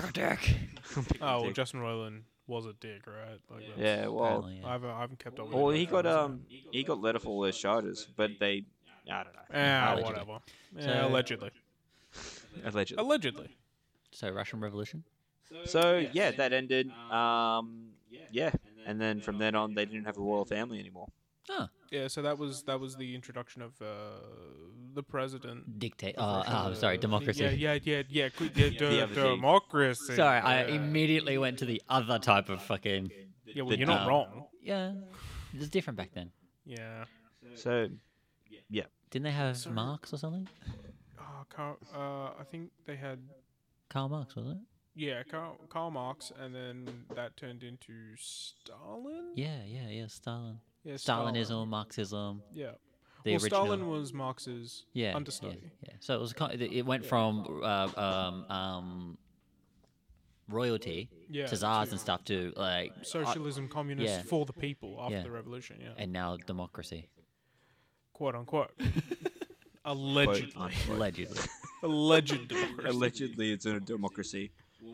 [1.22, 3.40] Oh well, Justin Roiland was a dick, right?
[3.50, 4.68] Like that's- Yeah, well, Apparently, yeah.
[4.68, 7.02] I haven't, I haven't kept up with well, it, he got that's- um, he got
[7.02, 8.66] let off all those charges, but they,
[9.12, 10.14] I don't know, Ah, Allegedly.
[10.14, 10.40] whatever.
[10.78, 11.50] Yeah, So- allegedly.
[12.66, 13.04] allegedly.
[13.04, 13.58] Allegedly.
[14.12, 15.04] So, Russian Revolution.
[15.66, 16.90] So yeah, that ended.
[17.12, 17.90] Um,
[18.32, 18.52] yeah,
[18.86, 21.08] and then from then on, they didn't have a royal family anymore.
[21.50, 23.86] Oh, Yeah, so that was that was the introduction of uh,
[24.94, 25.78] the president.
[25.78, 26.16] dictate.
[26.16, 27.44] of Oh, Russia, oh, sorry, uh, democracy.
[27.44, 28.30] Yeah, yeah, yeah, yeah.
[28.30, 29.36] qu- yeah, de- other thing.
[29.36, 30.16] democracy.
[30.16, 33.12] Sorry, I immediately went to the other type of fucking.
[33.46, 34.46] Yeah, well, the- you're not um, wrong.
[34.62, 34.94] Yeah,
[35.54, 36.32] it was different back then.
[36.66, 37.06] Yeah.
[37.56, 37.90] So
[38.70, 38.86] yeah.
[39.12, 39.76] Didn't they have Sorry.
[39.76, 40.48] Marx or something?
[41.20, 43.20] Oh, Karl, uh, I think they had
[43.90, 44.58] Karl Marx, was it?
[44.96, 49.32] Yeah Karl, Karl Marx, and then that turned into Stalin.
[49.36, 50.08] Yeah, yeah, yeah.
[50.08, 50.60] Stalin.
[50.84, 51.36] Yeah, Stalin.
[51.36, 52.42] Stalinism, Marxism.
[52.54, 52.72] Yeah.
[53.24, 53.66] The well, original.
[53.66, 55.72] Stalin was Marx's yeah, yeah, understudy.
[55.82, 56.62] Yeah, So it was kind.
[56.62, 59.18] It it went from uh, um, um,
[60.50, 61.48] royalty Yeah.
[61.48, 64.22] to czars and stuff to like uh, Socialism, communist yeah.
[64.24, 65.24] for the people after Yeah.
[65.24, 65.78] the revolution.
[65.82, 65.94] Yeah.
[65.98, 67.08] and now democracy.
[68.12, 68.72] Quote unquote.
[69.86, 70.72] Allegedly.
[70.90, 71.42] Allegedly.
[71.84, 72.90] Alleged democracy.
[72.90, 74.52] allegedly, it's a democracy.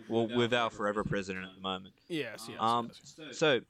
[0.08, 1.94] Well, with our forever president at the moment.
[2.08, 2.58] Yes, yes.
[2.60, 3.38] Um, yes.
[3.38, 3.62] so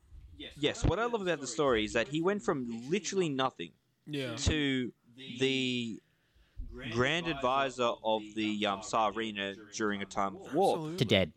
[0.57, 3.71] yes, what I love about the story is that he went from literally nothing
[4.07, 4.35] Yeah.
[4.37, 4.91] to
[5.39, 5.99] the
[6.91, 10.97] grand advisor of the um, Tsarina during a time of war, Absolutely.
[10.97, 11.31] to dead.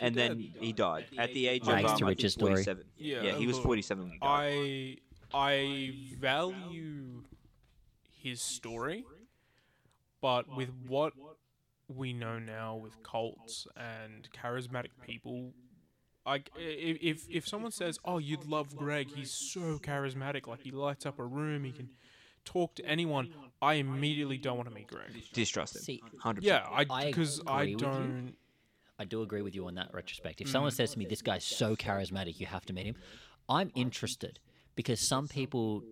[0.00, 2.84] and then he died at the age Rags of um, to I think 47.
[2.98, 4.28] Yeah, yeah, he was 47 when he died.
[4.28, 4.96] I
[5.32, 7.22] I value
[8.22, 9.04] his story,
[10.20, 11.14] but with what
[11.96, 15.52] we know now with cults and charismatic people,
[16.24, 19.10] like i- i- if if someone says, "Oh, you'd love Greg.
[19.10, 20.46] He's so charismatic.
[20.46, 21.64] Like he lights up a room.
[21.64, 21.90] He can
[22.44, 23.28] talk to anyone."
[23.62, 25.10] I immediately don't want to meet Greg.
[25.32, 25.82] Distrust him.
[25.82, 26.44] See, 100%.
[26.44, 28.36] Yeah, I I because I agree don't.
[28.98, 30.40] I do agree with you on that retrospect.
[30.42, 30.52] If Mm.
[30.52, 32.96] someone says to me, "This guy's so charismatic, you have to meet him,"
[33.48, 34.38] I'm interested
[34.76, 35.82] because some people,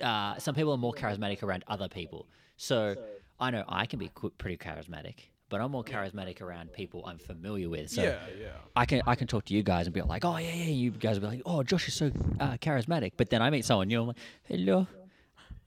[0.00, 2.26] uh, some people are more charismatic around other people.
[2.56, 2.94] So
[3.38, 5.14] I know I can be qu- pretty charismatic,
[5.48, 7.90] but I'm more charismatic around people I'm familiar with.
[7.90, 8.48] So yeah, yeah.
[8.74, 10.90] I can I can talk to you guys and be like, "Oh yeah, yeah," you
[10.90, 12.10] guys will be like, "Oh, Josh is so
[12.40, 14.86] uh, charismatic," but then I meet someone new, I'm like, "Hello."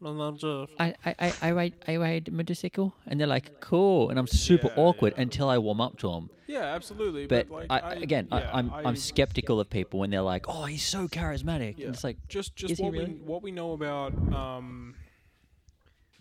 [0.02, 0.70] I.
[0.80, 4.68] I, I, I, I ride I ride motorcycle and they're like cool and I'm super
[4.68, 5.24] Yeah, awkward yeah.
[5.24, 6.30] until I warm up to them.
[6.48, 7.28] Yeah, absolutely.
[7.28, 10.22] But But, like, I, again, yeah, I, I'm I, I'm skeptical of people when they're
[10.22, 11.84] like, oh, he's so charismatic.
[11.84, 13.06] And it's like, just just what really?
[13.08, 14.96] we what we know about um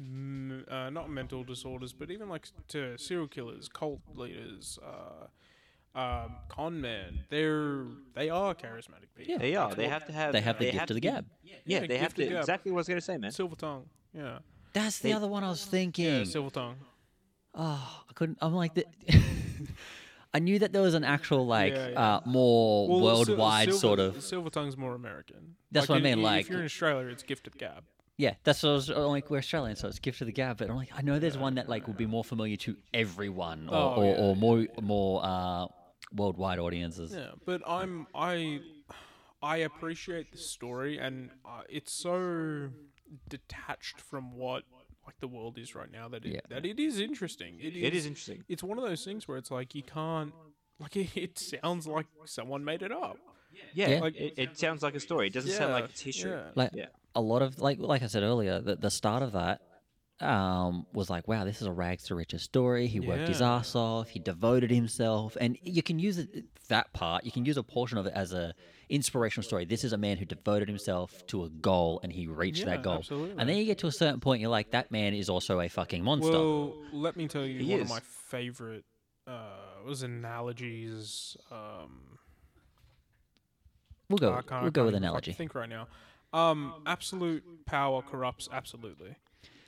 [0.01, 6.81] uh, not mental disorders, but even like to serial killers, cult leaders, uh, um, con
[6.81, 7.25] men.
[7.31, 7.85] They're
[8.15, 9.33] they are charismatic people.
[9.33, 9.39] Yeah.
[9.39, 9.75] They are.
[9.75, 10.33] They have to have.
[10.33, 11.27] they have the they gift of the to be- gab.
[11.43, 12.25] Yeah, Yeah, they have to.
[12.27, 12.39] gab.
[12.39, 13.33] Exactly what I was gonna say, man.
[13.33, 13.87] Silver tongue.
[14.15, 14.39] Yeah.
[14.73, 16.05] That's the They- other one I was thinking.
[16.05, 16.77] Yeah, silver tongue.
[17.55, 18.39] Oh, I couldn't.
[18.41, 18.85] I'm like, the,
[20.35, 22.15] I knew that there was an actual like Yeah, yeah.
[22.17, 24.23] Uh, more Well, sil- worldwide silver, sort of.
[24.23, 25.57] Silver tongue's more American.
[25.73, 27.85] That's what I in- mean, If like- you're in Australia, it's gift of the gab.
[28.19, 29.31] Yeah, that's what I was I'm like.
[29.31, 30.59] We're Australian, so it's gift of the gab.
[30.59, 33.69] But I'm like, I know there's one that like will be more familiar to everyone,
[33.69, 34.21] or, Oh, or, yeah.
[34.21, 35.67] or more more uh,
[36.13, 37.15] worldwide audiences.
[37.15, 38.61] Yeah, but I'm I
[39.41, 42.71] I appreciate the story, and uh, it's so
[43.29, 44.65] detached from what
[45.07, 46.41] like the world is right now that it, Yeah.
[46.51, 47.59] that it is interesting.
[47.61, 47.83] It is.
[47.85, 48.45] It is interesting.
[48.49, 50.33] It's one of those things where it's like you can't
[50.81, 53.17] like it, it sounds like someone made it up.
[53.75, 54.01] Yeah, Yeah.
[54.01, 55.27] like it, it sounds like a story.
[55.29, 56.31] It doesn't sound like it's history.
[56.33, 56.51] Yeah.
[56.55, 56.87] Like Yeah.
[57.15, 59.61] a lot of like like I said earlier, the the start of that
[60.21, 62.89] um, was like, wow, this is a rags to riches story.
[62.89, 64.09] He worked his ass off.
[64.09, 67.25] He devoted himself, and you can use it, that part.
[67.25, 68.53] You can use a portion of it as a
[68.89, 69.65] inspirational story.
[69.65, 72.83] This is a man who devoted himself to a goal, and he reached Yeah, that
[72.83, 72.95] goal.
[72.97, 73.37] absolutely.
[73.39, 75.69] And then you get to a certain point, you're like, that man is also a
[75.69, 76.33] fucking monster.
[76.33, 77.85] Well, let me tell you He one is.
[77.85, 78.85] of my favorite
[79.29, 81.37] uh was analogies.
[81.53, 82.18] Um,
[84.09, 84.33] we'll go.
[84.33, 85.33] I can't- I we'll go with even analogy.
[85.33, 85.89] fucking Think right now.
[86.33, 89.17] Um, absolute power corrupts absolutely.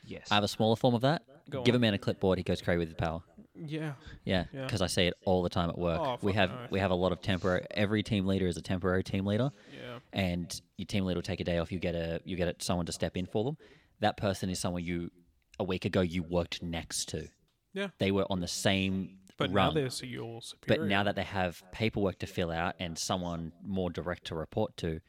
[0.04, 0.28] Yes.
[0.30, 1.22] I have a smaller form of that.
[1.48, 1.78] Go Give on.
[1.78, 3.22] a man a clipboard, he goes crazy with the power.
[3.54, 3.92] Yeah.
[4.24, 4.64] Yeah, Yeah.
[4.64, 6.00] because I see it all the time at work.
[6.00, 6.66] Oh, we have no.
[6.70, 7.66] we have a lot of temporary.
[7.72, 9.98] Every team leader is a temporary team leader, Yeah.
[10.12, 11.70] and your team leader will take a day off.
[11.70, 13.56] You get a you get a, someone to step in for them.
[14.00, 15.10] That person is someone you
[15.58, 17.28] a week ago you worked next to.
[17.74, 17.88] Yeah.
[17.98, 19.74] They were on the same But run.
[19.74, 20.82] now they're so your superior.
[20.82, 24.76] but now that they have paperwork to fill out and someone more direct to report
[24.78, 25.00] to,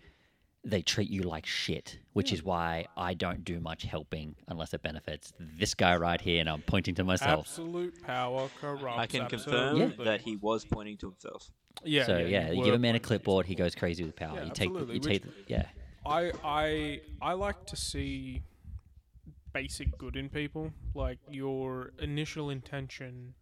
[0.64, 2.00] they treat you like shit.
[2.14, 6.40] Which is why I don't do much helping unless it benefits this guy right here,
[6.40, 7.48] and I'm pointing to myself.
[7.48, 9.00] absolute power corrupts.
[9.00, 10.06] I can confirm absolutely.
[10.06, 11.52] that he was pointing to himself.
[11.84, 12.06] Yeah.
[12.06, 14.36] so yeah, you give a man a clipboard, he goes crazy with power.
[14.36, 15.66] Yeah, you take, absolutely, you which- take, yeah,
[16.06, 18.44] I I I like to see
[19.54, 20.72] basic good in people.
[20.94, 23.34] Like your initial intention,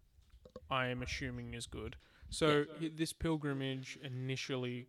[0.70, 1.96] I am assuming is good.
[2.30, 4.86] So i- this pilgrimage initially,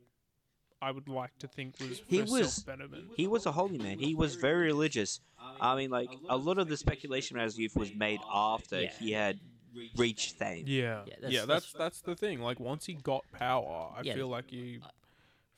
[0.81, 3.11] I would like to think was for He was- self-betterment.
[3.17, 3.99] He was a holy man.
[3.99, 5.21] He was very religious.
[5.59, 8.93] I mean, like a lot of the speculation about his youth was made after Yeah.
[8.99, 9.39] he had
[9.95, 10.65] reached fame.
[10.67, 12.41] Yeah, Yeah, yeah, that's- that's, that's the thing.
[12.41, 14.13] Like once he got power, I Yeah.
[14.15, 14.79] feel like he,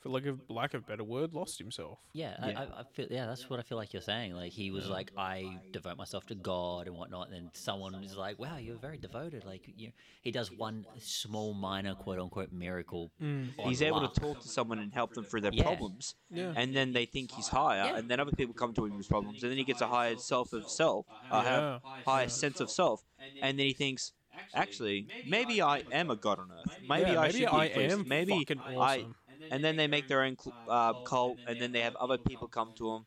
[0.04, 1.98] for like a lack of a better word, lost himself.
[2.12, 2.36] yeah.
[2.46, 2.46] Yeah.
[2.60, 4.34] I, I, I feel, yeah, that's what I feel like you're saying.
[4.34, 7.28] Like he was like, I devote myself to God and whatnot.
[7.28, 9.44] And then someone is like, wow, you're very devoted.
[9.46, 13.10] Like you, he does one small, minor, quote unquote, miracle.
[13.22, 13.58] Mm.
[13.58, 14.12] on He's able luck.
[14.12, 15.62] to talk to someone and help them through their Yeah.
[15.62, 16.52] problems, Yeah.
[16.54, 17.96] and then they think he's higher, Yeah.
[17.96, 20.16] and then other people come to him with problems, and then he gets a higher
[20.18, 21.78] self of self, a Yeah.
[22.04, 23.02] higher sense of self,
[23.40, 24.12] and then he thinks,
[24.52, 26.76] actually, maybe I am a god on earth.
[26.88, 27.94] Maybe Yeah, I maybe should be I a priest.
[27.96, 29.06] am maybe fucking I.
[29.54, 29.64] awesome.
[29.64, 32.48] And then they make their own cl- uh, cult, and then they have other people
[32.48, 33.06] come to them,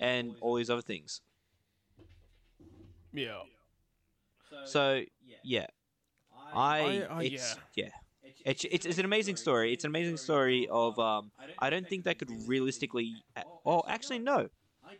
[0.00, 1.20] and all these other things.
[3.12, 3.38] Yeah.
[4.64, 5.02] So
[5.42, 5.66] yeah,
[6.54, 7.90] I, I- I- it's yeah.
[8.44, 9.72] It's, it's, it's an amazing story.
[9.72, 11.30] It's an amazing story of um.
[11.60, 13.16] I don't think that could realistically.
[13.66, 14.48] Oh, actually, no.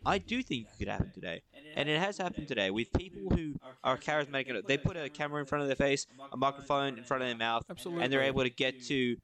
[0.05, 1.43] I do think it could happen today,
[1.77, 4.67] and it has happened today with people who are charismatic.
[4.67, 7.37] They put a camera in front of their face, a microphone in front of their
[7.37, 8.05] mouth, Absolutely.
[8.05, 9.17] and they're able to get to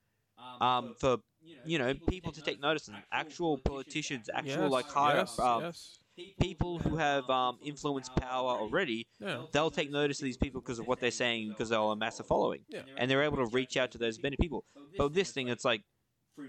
[0.61, 1.19] um for
[1.65, 3.03] you know people to take notice of them.
[3.13, 5.99] Actual politicians, actual Yes, like higher yes, um, yes.
[6.41, 9.43] people who have um influence power already Yeah.
[9.53, 12.23] they'll take notice of these people because of what they're saying because they'll amass a
[12.23, 12.83] massive following Yeah.
[12.97, 14.65] and they're able to reach out to those many people
[14.97, 15.83] but this thing it's like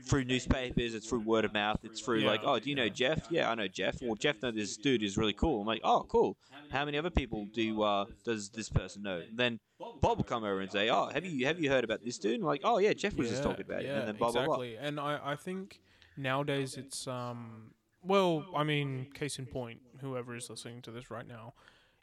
[0.08, 2.28] through newspapers it's through word of mouth it's through Yeah.
[2.28, 3.28] like oh do you know jeff?
[3.30, 4.02] Yeah i know jeff.
[4.02, 5.62] Well jeff knows this dude is really cool.
[5.62, 6.38] I'm like oh cool.
[6.72, 9.22] How many other people do uh does this person know?
[9.34, 12.18] Then bob will come over and say oh have you have you heard about this
[12.18, 12.34] dude?
[12.36, 13.86] And I'm like oh yeah jeff was just talking about it.
[13.88, 14.56] Yeah, and then blah blah blah.
[14.62, 14.78] exactly.
[14.78, 15.82] And I, I think
[16.18, 17.72] nowadays it's um
[18.08, 21.54] well, I mean, case in point, whoever is listening to this right now,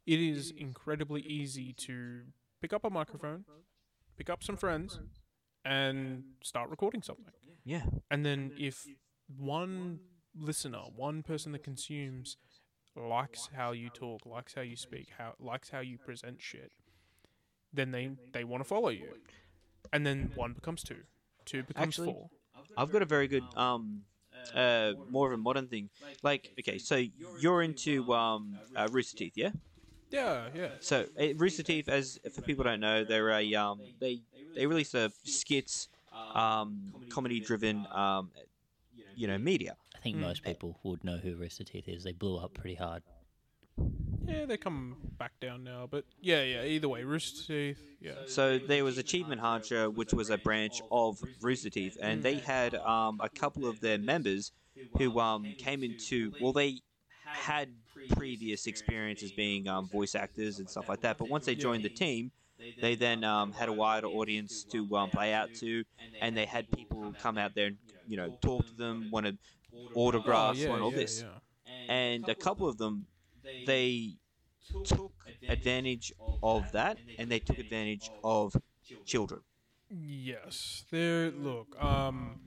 [0.04, 2.22] it is incredibly easy to
[2.60, 3.44] pick up a microphone,
[4.16, 4.98] pick up some friends,
[5.64, 7.32] and start recording something.
[7.64, 8.86] Yeah And then if
[9.38, 10.00] one
[10.34, 12.36] listener, one person that consumes
[12.96, 16.72] likes how you talk, likes how you speak, how likes how you present shit,
[17.72, 19.08] then they they want to follow you.
[19.92, 21.02] And then one becomes two.
[21.44, 22.30] Two becomes Actually, four.
[22.76, 24.02] I've got a very good um
[24.54, 25.88] uh, more of a modern thing.
[26.22, 27.02] Like, okay, so
[27.38, 29.50] you're into um, uh, Rooster Teeth, yeah?
[30.10, 30.68] Yeah, yeah.
[30.80, 34.20] So uh, Rooster Teeth, as for people don't know, they're a um, they
[34.54, 35.88] they release a skits,
[36.34, 38.30] um, comedy-driven, um,
[39.14, 39.76] you know, media.
[39.94, 40.20] I think Mm.
[40.20, 42.04] most people would know who Rooster Teeth is.
[42.04, 43.02] They blew up pretty hard.
[44.26, 46.64] Yeah, they come back down now, but yeah, yeah.
[46.64, 47.82] Either way, Rooster Teeth.
[48.00, 48.12] Yeah.
[48.26, 52.74] So there was Achievement Hunter, which was a branch of Rooster Teeth, and they had
[52.74, 54.52] um, a couple of their members
[54.98, 56.80] who um, came into well, they
[57.24, 57.70] had
[58.16, 61.18] previous experiences being um, voice actors and stuff like that.
[61.18, 62.30] But once they joined the team,
[62.80, 65.84] they then um, had a wider audience to um, play out to,
[66.20, 69.38] and they had people come out there and you know talk to them, wanted
[69.94, 71.94] autographs, oh, yeah, want all yeah, this, yeah.
[71.94, 73.06] and a couple of them
[73.66, 74.14] they
[74.84, 75.12] took
[75.48, 78.56] advantage of that, and they took advantage of
[79.04, 79.40] children.
[79.90, 80.84] Yes.
[80.90, 81.30] There.
[81.30, 81.82] Look.
[81.82, 82.40] Um.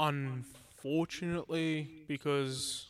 [0.00, 2.87] Unfortunately, because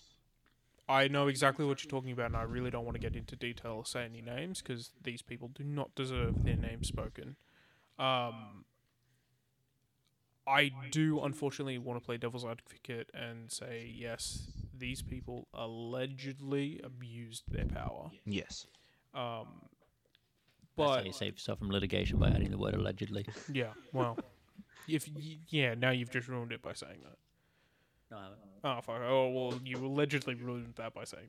[0.88, 3.36] I know exactly what you're talking about, and I really don't want to get into
[3.36, 7.36] detail or say any names because these people do not deserve their names spoken.
[7.98, 8.64] Um.
[10.46, 17.42] I do unfortunately want to play devil's advocate and say yes, these people allegedly abused
[17.50, 18.10] their power.
[18.24, 18.66] Yes.
[19.14, 19.68] Um,
[20.74, 23.26] That's how but you save yourself from litigation by adding the word allegedly.
[23.52, 24.16] yeah, well,
[24.88, 27.18] if y- yeah, now you've just ruined it by saying that.
[28.10, 28.40] No, I haven't.
[28.64, 29.00] Oh fuck!
[29.02, 31.28] Oh well, you allegedly ruined that by saying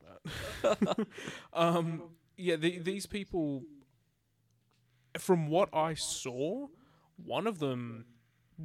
[0.64, 1.08] that.
[1.54, 2.04] um,
[2.38, 3.64] yeah, the, these people,
[5.18, 6.68] from what I saw,
[7.24, 8.06] one of them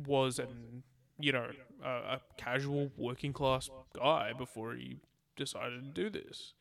[0.06, 0.82] was an
[1.18, 1.48] you know
[1.84, 5.00] a, a casual working class guy before he
[5.36, 6.54] decided to do this,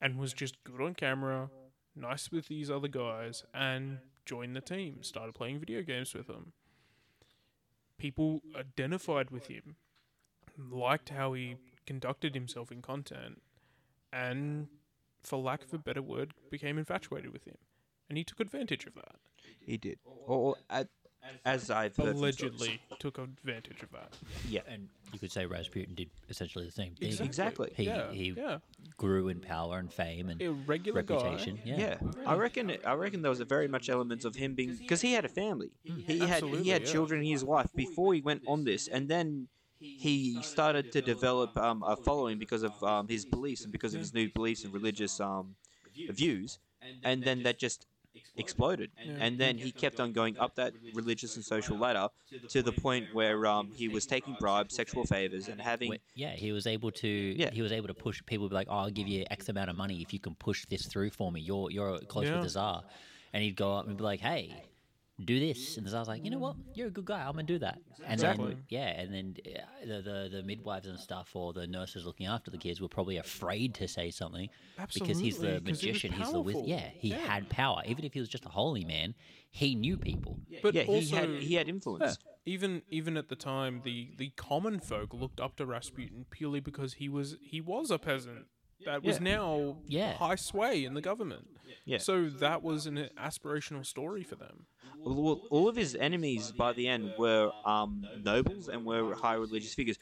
[0.00, 1.50] and was just good on camera,
[1.94, 5.02] nice with these other guys, and joined the team.
[5.02, 6.52] Started playing video games with them.
[7.96, 9.76] People identified with him
[10.58, 11.56] liked how he
[11.86, 13.40] conducted himself in content,
[14.12, 14.68] and,
[15.22, 17.56] for lack of a better word, became infatuated with him,
[18.08, 19.16] and he took advantage of that.
[19.60, 19.98] He did.
[20.26, 20.88] Or, at,
[21.44, 22.16] as I've heard.
[22.16, 24.14] Allegedly, took advantage of that.
[24.48, 24.60] Yeah.
[24.68, 27.12] And you could say Rasputin did essentially the same thing.
[27.20, 27.72] Exactly.
[27.74, 28.58] He, yeah, he yeah.
[28.96, 31.56] grew in power and fame and A reputation.
[31.56, 31.62] guy.
[31.64, 31.76] Yeah.
[31.78, 31.96] Yeah.
[32.26, 32.76] I reckon.
[32.84, 35.28] I reckon there was a very much elements of him being because he had a
[35.28, 35.70] family.
[35.86, 36.00] Hmm.
[36.00, 36.92] He had he had yeah.
[36.92, 37.20] children.
[37.20, 39.48] and his wife before he went on this, and then
[39.78, 44.00] he started to develop um, a following because of um, his beliefs and because of
[44.00, 45.54] his new beliefs and religious um,
[46.10, 46.58] views,
[47.04, 47.86] and then that just
[48.36, 48.90] exploded.
[49.20, 52.08] And then he kept on going up that religious and social ladder
[52.48, 56.32] to the point where um, he was taking bribes, sexual favors, and having Wh- Yeah,
[56.32, 57.08] he was able to.
[57.08, 57.50] Yeah.
[57.50, 58.48] He was able to push people.
[58.48, 60.86] Be like, "Oh, I'll give you X amount of money if you can push this
[60.86, 61.40] through for me.
[61.40, 62.34] You're you're close Yeah.
[62.34, 62.82] with the czar,"
[63.32, 64.64] and he'd go up and be like, "Hey,
[65.24, 66.56] do this," and I was like, "You know what?
[66.74, 67.20] You're a good guy.
[67.24, 68.54] I'm gonna do that." And Exactly.
[68.54, 72.26] then yeah, and then uh, the, the the midwives and stuff or the nurses looking
[72.26, 74.48] after the kids were probably afraid to say something
[74.78, 76.12] Absolutely, because he's the Absolutely, 'cause he magician.
[76.12, 76.66] He's the wizard.
[76.66, 77.16] Yeah, he Yeah.
[77.18, 77.82] had power.
[77.86, 79.14] Even if he was just a holy man,
[79.50, 80.38] he knew people.
[80.62, 82.18] But yeah, he also, had he had influence.
[82.46, 86.94] even even at the time, the the common folk looked up to Rasputin purely because
[86.94, 88.46] he was he was a peasant
[88.84, 89.22] that was Yeah.
[89.36, 90.12] now Yeah.
[90.14, 91.46] high sway in the government.
[91.84, 91.98] Yeah.
[91.98, 94.66] So that was an aspirational story for them.
[95.04, 99.74] All, all of his enemies by the end were um, nobles and were high religious
[99.74, 99.98] figures.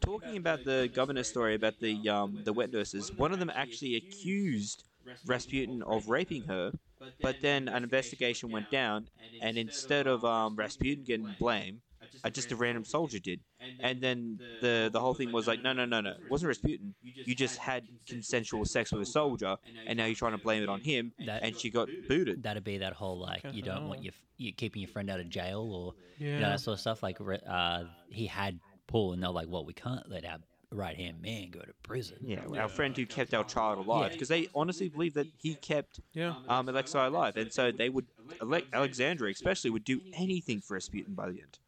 [0.00, 3.96] Talking about the governor's story about the um, the wet nurses, one of them actually
[3.96, 4.84] accused
[5.26, 6.72] Rasputin of raping her,
[7.20, 9.08] but then an investigation went down,
[9.42, 11.80] and instead of um, Rasputin getting blamed,
[12.24, 13.40] uh, just a random soldier did.
[13.80, 16.94] And then the the whole thing was like, no, no, no, no, it wasn't Rasputin.
[17.02, 19.56] You just had consensual sex with a soldier,
[19.86, 22.42] and now you're trying to blame it on him, That- and she got booted.
[22.42, 25.20] That'd be that whole like you don't want your f- you keeping your friend out
[25.20, 27.02] of jail or you know that sort of stuff.
[27.02, 30.38] Like uh, he had Paul, and they're like, "Well, we can't let our
[30.70, 34.12] right hand man go to prison." Yeah, our friend who kept our child alive, Yeah.
[34.14, 36.34] because they honestly believe that he kept Yeah.
[36.48, 38.06] um, Alexei alive, and so they would,
[38.42, 41.58] Ale- Alexandria especially, would do anything for Rasputin by the end,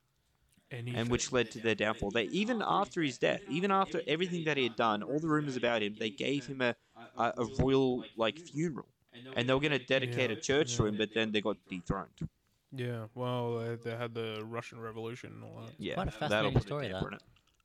[0.72, 0.98] Anything.
[1.00, 2.10] and which led to their downfall.
[2.10, 5.56] They even after his death, even after everything that he had done, all the rumors
[5.56, 6.74] about him, they gave him a
[7.16, 8.88] a, a royal like funeral,
[9.36, 11.56] and they were going to dedicate Yeah, a church to him, but then they got
[11.68, 12.28] dethroned.
[12.72, 15.74] Yeah, well, they, they had the Russian Revolution and all that.
[15.78, 17.20] Yeah, Quite a that'll fascinating a story, that.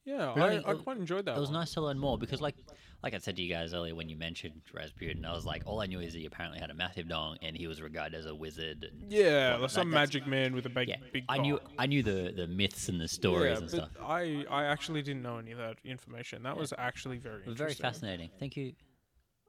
[0.05, 1.35] Yeah, Really, I, I quite enjoyed that.
[1.35, 1.59] It was one.
[1.59, 2.55] nice to learn more because, like,
[3.03, 5.81] like I said to you guys earlier when you mentioned Rasputin, I was like, all
[5.81, 8.35] I knew is he apparently had a massive dong and he was regarded as a
[8.35, 8.87] wizard.
[8.91, 11.25] And, Yeah, like some that's- magic man with a big, yeah, big.
[11.27, 11.59] I knew.
[11.79, 13.89] I knew the the myths and the stories yeah, and stuff.
[14.01, 16.43] I, I actually didn't know any of that information.
[16.43, 18.29] That was actually very It was very fascinating.
[18.39, 18.73] Thank you.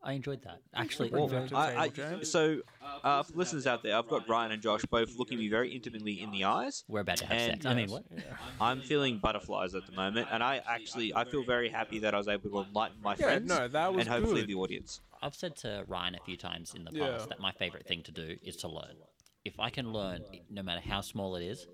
[0.04, 0.60] I enjoyed that.
[0.74, 2.60] Actually, Bring I that enjoyed- to- I, I, so,
[3.04, 6.20] uh, for listeners out there, I've got Ryan and Josh both looking me very intimately
[6.20, 6.82] in the eyes.
[6.88, 7.66] we're about to have And- sex.
[7.66, 8.04] I mean, what?
[8.12, 8.22] Yeah.
[8.60, 12.18] I'm feeling butterflies at the moment, and I actually I feel very happy that I
[12.18, 14.48] was able to enlighten my Yeah, friends no, that was and hopefully good.
[14.50, 15.00] the audience.
[15.22, 17.10] I've said to Ryan a few times in the Yeah.
[17.12, 18.96] past that my favorite thing to do is to learn.
[19.44, 21.66] If I can learn, no matter how small it is,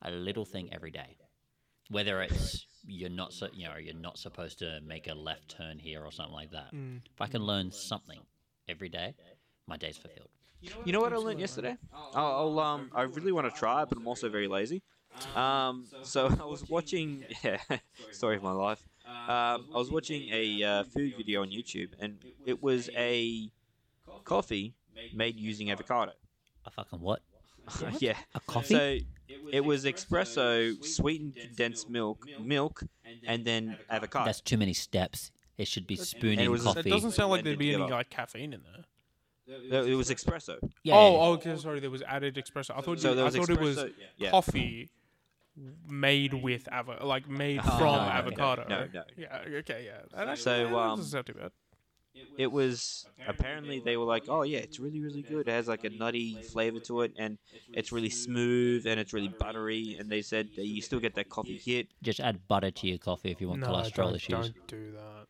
[0.00, 1.18] a little thing every day,
[1.90, 5.78] whether it's you're not so you know you're not supposed to make a left turn
[5.78, 6.72] here or something like that.
[6.74, 7.00] Mm.
[7.12, 8.20] If I can learn something
[8.68, 9.14] every day,
[9.66, 10.28] my day's fulfilled.
[10.84, 11.76] You know what I learned yesterday?
[12.14, 14.82] I'll, I'll um I really want to try, but I'm also very lazy.
[15.34, 17.58] Um, so I was watching, yeah,
[18.10, 18.86] story of my life.
[19.06, 23.50] Um, I was watching a uh, food video on YouTube, and it was a
[24.24, 24.74] coffee
[25.14, 26.12] made using avocado.
[26.64, 27.20] A fucking what?
[27.98, 28.16] yeah.
[28.34, 28.74] A coffee?
[28.74, 28.98] So
[29.52, 32.82] it was espresso, sweetened condensed milk, milk,
[33.26, 34.24] and then avocado.
[34.26, 35.30] That's too many steps.
[35.58, 36.80] It should be spooning was- coffee.
[36.80, 38.84] It doesn't sound like there'd be any like caffeine in there.
[39.70, 40.56] No, it was espresso.
[40.82, 41.56] yeah, Oh, oh, okay.
[41.56, 42.70] Sorry, there was added espresso.
[42.76, 44.30] I thought, So you, there I was thought it was espresso- yeah.
[44.30, 44.90] coffee
[45.88, 48.66] made with avo, like made Oh, from no, no, no, avocado.
[48.68, 49.02] no, no.
[49.16, 49.38] Yeah.
[49.58, 49.84] Okay.
[49.86, 49.98] Yeah.
[50.12, 51.52] That actually, So, yeah, that um, doesn't sound too bad.
[52.38, 55.48] It was apparently they were like, oh yeah, it's really really good.
[55.48, 57.38] It has like a nutty flavor to it, and
[57.72, 59.96] it's really smooth and it's really buttery.
[59.98, 61.88] And they said that you still get that coffee hit.
[62.02, 64.50] Just add butter to your coffee if you want No, cholesterol don't, issues.
[64.50, 65.26] don't do that.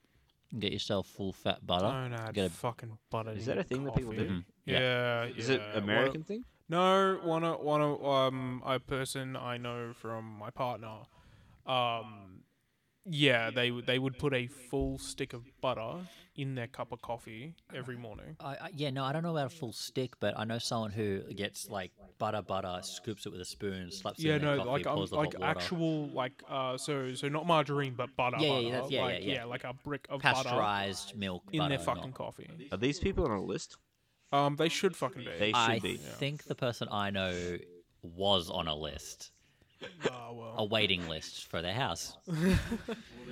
[0.58, 1.86] Get yourself full fat butter.
[1.86, 3.32] Don't add Get a- fucking butter.
[3.32, 4.18] Is that a thing that people do?
[4.18, 4.30] coffee.
[4.30, 4.44] Mhm.
[4.64, 5.24] Yeah.
[5.24, 6.44] Is it One- American thing?
[6.68, 11.02] No, one of one of um a person I know from my partner,
[11.66, 12.42] um,
[13.08, 16.00] yeah, they would they would put a full stick of butter
[16.34, 18.36] in their cup of coffee every morning.
[18.40, 20.90] I, I, yeah, no, I don't know about a full stick, but I know someone
[20.90, 24.56] who gets like butter, butter, scoops it with a spoon, slaps it Yeah, in their
[24.56, 25.58] no, coffee, like um, pours the like hot water.
[25.58, 28.36] actual like uh, so so not margarine but butter.
[28.40, 29.44] Yeah, yeah, butter, that's- yeah, like, yeah, yeah.
[29.44, 32.48] like a brick of butter pasteurized milk in butter, their not- fucking coffee.
[32.72, 33.76] Are these people on a list?
[34.32, 35.30] Um, they should fucking be.
[35.38, 35.96] They should I be.
[35.96, 37.56] think the person I know
[38.02, 39.30] was on a list,
[40.10, 40.54] Ah, well.
[40.58, 42.16] a waiting list for their house.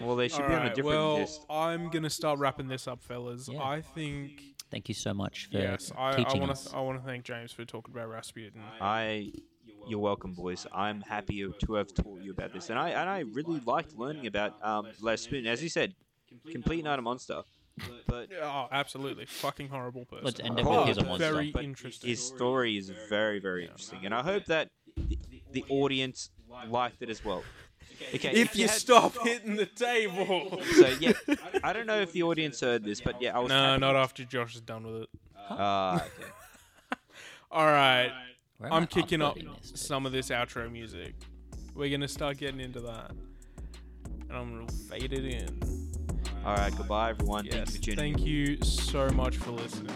[0.01, 1.47] Well, they should be on a Alright, different well, list.
[1.49, 3.49] I'm gonna start wrapping this up, fellas.
[3.49, 3.63] Yeah.
[3.63, 6.65] I think Thank you so much for yes, I, I teaching want us.
[6.65, 8.61] to I want to thank James for talking about Rasputin.
[8.81, 9.31] I,
[9.87, 10.67] you're welcome, boys.
[10.75, 14.27] I'm happy to have taught you about this, and I and I really liked learning
[14.27, 15.47] about um Rasputin.
[15.47, 15.95] As you said,
[16.51, 17.43] complete and utter monster,
[18.09, 20.25] but Oh, absolutely, fucking horrible person.
[20.25, 21.33] Let's end it with Oh, he's a monster.
[21.33, 22.11] Very but interesting.
[22.11, 24.71] his story is very very interesting, and I hope that
[25.55, 26.31] the, the audience
[26.69, 27.43] liked it as well.
[28.15, 30.61] Okay, if you had- stop hitting the table.
[30.75, 31.13] So yeah,
[31.63, 33.49] I don't know if the audience heard this, but yeah, I was.
[33.49, 35.09] no, tapping- not after Josh is done with it.
[35.49, 36.31] Ah, okay.
[37.51, 38.11] All right,
[38.59, 39.79] Where I'm kicking up uploading this to?
[39.79, 41.15] some of this outro music.
[41.75, 43.13] We're gonna start getting into that,
[44.29, 45.61] and I'm gonna fade it in.
[46.45, 47.45] All right, goodbye, everyone.
[47.45, 49.95] Thank Yes, you for tuning thank you so much for listening.